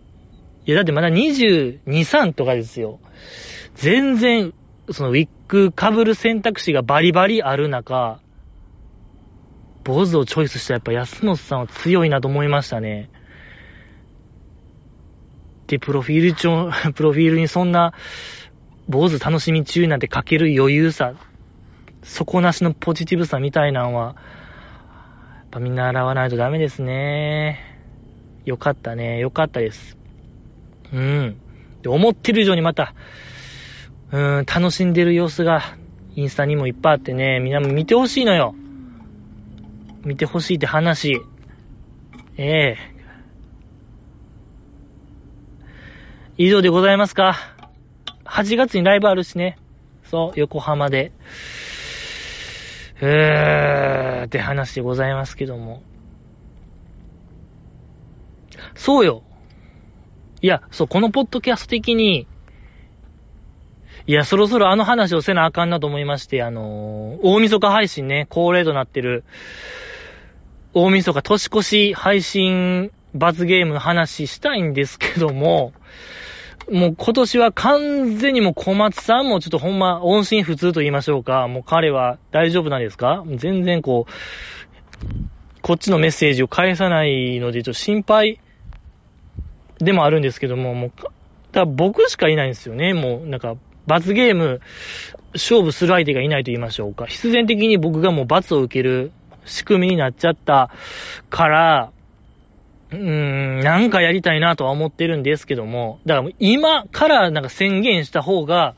[0.67, 2.99] いや、だってまだ22、3とかですよ。
[3.77, 4.53] 全然、
[4.91, 8.21] そのウィッグ被る選択肢がバリバリある中、
[9.85, 13.11] 坊主をチョイスしたやっぱ安本さんは強いなと思いましたね。
[15.67, 17.93] で、プロフィール帳、 プロフィールにそんな、
[18.89, 21.15] 坊主楽しみ中なんて書ける余裕さ、
[22.03, 27.61] 底なしのポジティブさみたいなんは、やっぱみんな洗わないとダメですね。
[28.45, 29.19] よかったね。
[29.21, 29.97] よかったです。
[30.93, 31.37] うん。
[31.83, 32.95] で、思ってる以上にまた、
[34.13, 35.63] うん、楽しんでる様子が、
[36.15, 38.55] インスタにもいっぱいあってね、みんなも見てほしいのよ。
[40.05, 41.21] 見てほしいって話。
[42.37, 42.95] ええ
[46.37, 47.37] 以上でございますか。
[48.25, 49.57] 8月にライブあるしね。
[50.05, 51.13] そう、横浜で。
[53.01, 55.83] えーって話でございますけども。
[58.75, 59.23] そうよ。
[60.43, 62.27] いや、そう、このポッドキャスト的に、
[64.07, 69.25] いや、そろそろあの話をせなあかんなと思いまして、あのー、大晦日配信ね、恒例となってる、
[70.77, 75.73] 大晦日年越し配信罰ゲームの話したいんですけども、
[76.69, 81.47] もう今年は完全にもう小松さんもちょっとほんま音信不通と言いましょうか。
[81.47, 83.23] もう彼は大丈夫なんですか？
[83.37, 84.13] 全然こう、
[85.63, 88.41] こっちのメッセージを返さないのでちょっと心配
[89.79, 90.93] でもあるんですけども、もう、
[91.53, 92.95] だ僕しかいないんですよね。
[92.95, 93.55] もうなんか
[93.87, 94.61] 罰ゲーム
[95.35, 97.07] 勝負する相手がいないと言いましょうか。
[97.07, 99.13] 必然的に僕がもう罰を受ける
[99.45, 100.71] 仕組みになっちゃった
[101.31, 101.93] から、
[102.91, 108.77] うーん、なんかやりたいなとは思ってるんですけども、だから今からなんか宣言した方が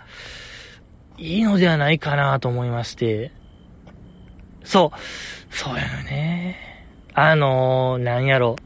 [1.18, 3.32] いいのではないかなと思いまして。
[4.64, 5.54] そう。
[5.54, 6.56] そうやのね。
[7.14, 8.56] あのー、なんやろ。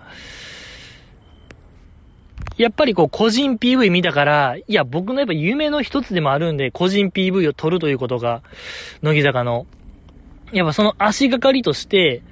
[2.57, 8.43] やっぱりこう個人 PV 見たから、いや僕のやっぱ夢の一つでもあるんで、個人 PV を撮るということが、
[9.03, 9.67] 乃木坂の。
[10.53, 12.23] やっぱその足がかりとして、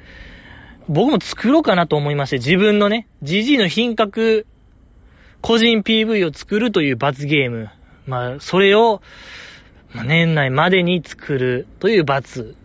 [0.89, 4.47] 僕も作ろうかなと思いまして、自分のね、GG の品格、
[5.41, 7.71] 個人 PV を作るという罰ゲーム。
[8.07, 9.03] まあ、それを、
[9.93, 12.57] まあ、年内までに作るという罰。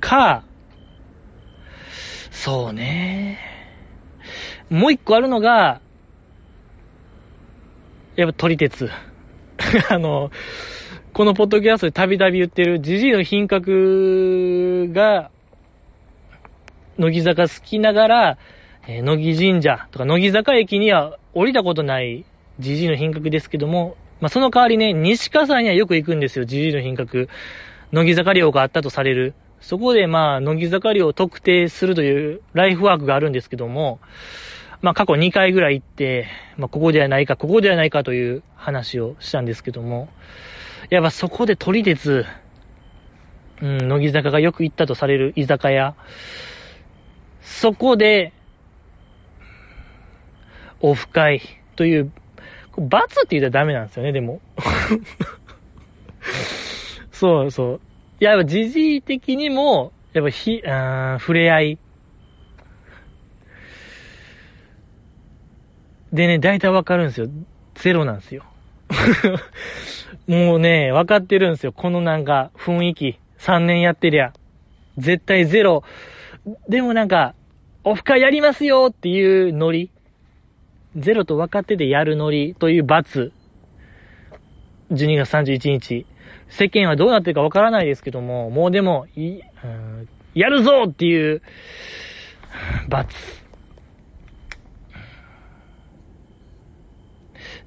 [0.00, 0.44] か、
[2.30, 3.38] そうね。
[4.70, 5.80] もう一個あるのが、
[8.16, 8.90] やっぱ撮り鉄。
[9.90, 10.30] あの、
[11.18, 15.32] このポッドキャストでたびたび言ってる、じじいの品格が、
[16.96, 18.38] 乃木坂好きながら、
[18.86, 22.24] えー、乃木神社とか乃木坂駅には降りたことない
[22.60, 27.28] じじいの品格ですけども、まあ、その代わりね、西葛西にはよく行くんですよ、じじいの品格。
[27.90, 29.34] 乃木坂寮があったとされる。
[29.60, 33.98] そこでまあ、乃木坂寮を特定するというライフワークがあるんですけども、
[34.82, 40.08] まあ過去2回ぐらい行って、まあここではないか、ここではないかという話をしたんですけども、
[40.90, 42.24] やっぱそこで撮り鉄、
[43.60, 45.94] うん、乃木坂がよく行ったとされる居酒屋、
[47.42, 48.32] そこで、
[50.80, 51.42] オフ会
[51.76, 52.12] という、
[52.76, 54.40] 罰って言ったらダメなんですよね、でも。
[57.10, 57.80] そうそう。
[58.20, 61.78] いや、時事的にも、やっぱひ、あ触れ合い。
[66.12, 67.28] でね、大体わかるんですよ。
[67.74, 68.44] ゼロなんですよ。
[70.28, 71.72] もうね、分かってるんですよ。
[71.72, 73.18] このなんか、雰囲気。
[73.38, 74.34] 3年やってりゃ。
[74.98, 75.84] 絶対ゼロ。
[76.68, 77.34] でもなんか、
[77.82, 79.90] オフ会やりますよっていうノリ。
[80.96, 83.32] ゼロと分かっててやるノリという罰。
[84.92, 86.04] 12月31日。
[86.50, 89.40] 世間はどうなってるか分からないですけども、もうでも、い、
[90.34, 91.40] やるぞっていう、
[92.90, 93.16] 罰。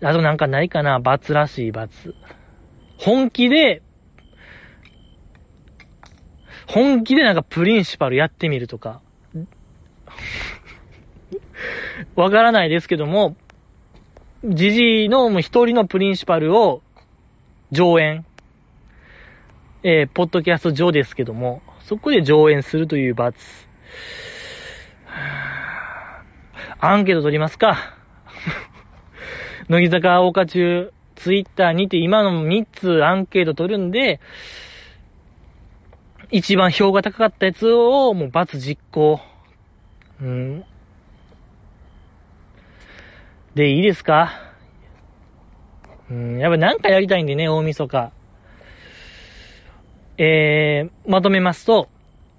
[0.03, 2.13] あとなんかないかな罰らしい罰。
[3.01, 3.81] 本気で、
[6.67, 9.01] 本気でなんかプリンシパルやってみるとか。
[12.15, 13.35] わからないですけども、
[14.43, 16.83] ジジイの一人のプリンシパルを
[17.71, 18.23] 上演。
[19.83, 23.67] えー、ポッドキャスト上ですけども、そこで上演するという罰。
[26.79, 27.95] アンケート取りますか。
[29.69, 34.19] 乃木坂大花中、ツイッターにて今の3つアンケート取るんで、
[36.31, 39.19] 一番票が高かったやつをもう罰実行。
[40.21, 40.63] うん。
[43.53, 44.31] で、いいですか？
[46.09, 48.11] うん、やっぱなんかやりたいんでね、大晦日。
[50.17, 51.87] えー、まとめますと、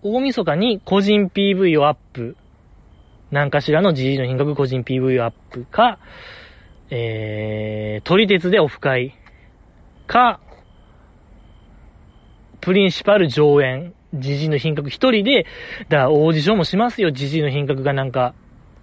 [0.03, 2.37] 大晦日に個人 PV をアップ。
[3.31, 5.99] 何かしらの GG の品格個人 PV をアップか、
[6.95, 9.15] えー、撮り鉄でオフ会
[10.07, 10.41] か、
[12.61, 15.47] プリンシパル上演、ジジイの品格一人で、
[15.89, 18.35] だからオーディションもしますよ、ジジイの品格がなんか、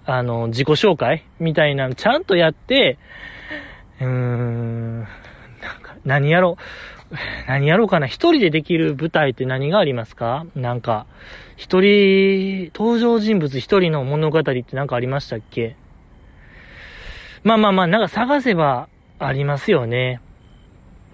[0.08, 2.98] あの、自己紹介みたいなのちゃんとやって、
[4.02, 5.08] うーん、なん
[5.84, 6.58] か、何やろ
[7.12, 7.16] う、
[7.48, 8.08] 何やろうかな。
[8.08, 10.48] 一人でできる舞台って何がありますか？
[10.56, 11.06] なんか、
[11.58, 15.76] 一人、登場人物一人の物語って何かありましたっけ？
[17.44, 20.22] まあまあまあ、なんか探せばありますよね。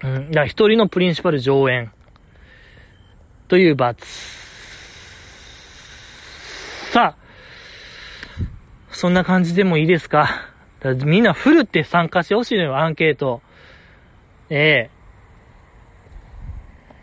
[0.02, 0.30] うん。
[0.30, 1.92] だから一人のプリンシパル上演。
[3.48, 4.04] という罰。
[6.92, 7.16] さあ、
[8.90, 10.28] そんな感じでもいいですか？
[11.04, 13.42] みんなフルって参加してほしいのよ、アンケート。
[14.50, 14.90] ええ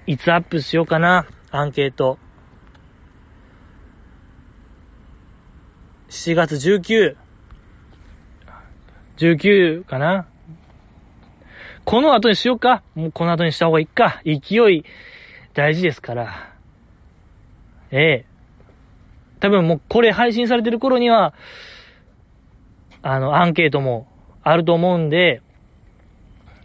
[0.05, 2.17] いつアップしようかな、アンケート。
[6.09, 7.15] 7月19。
[9.23, 10.27] 19かな
[11.85, 12.83] この後にしようか。
[12.95, 14.21] もうこの後にした方がいいか。
[14.25, 14.83] 勢い
[15.53, 16.53] 大事ですから。
[17.91, 18.25] ええ。
[19.39, 21.33] 多分もうこれ配信されてる頃には、
[23.01, 24.07] あの、アンケートも
[24.43, 25.41] あると思うんで、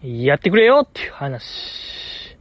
[0.02, 2.36] やってくれよっていう話。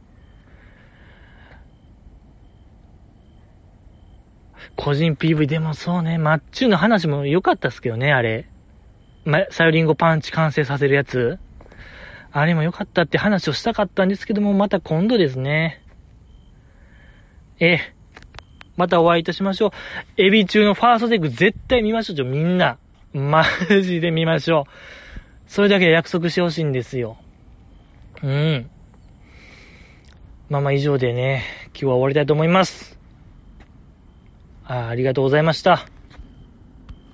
[4.76, 8.48] 個人 PV でもそうね、マッチューの話も良かったっすけどね、あれ。
[9.28, 11.38] ま、サヨリンゴパンチ完成させるやつ？
[12.32, 15.82] あれも良かったって話をしたかったんですけども、また今度ですね。
[17.60, 17.94] ええ。
[18.76, 19.70] またお会いいたしましょう。
[20.16, 22.16] エビ中のファーストテイク絶対見ましょう。
[22.16, 22.78] ちょみんな。
[23.12, 23.44] マ
[23.82, 24.72] ジで見ましょう。
[25.46, 27.18] それだけ約束してほしいんですよ。
[28.22, 28.70] うん。
[30.48, 32.98] まあまあ以上でね、今日は終わりたいと思います。
[34.64, 35.86] あありがとうございました。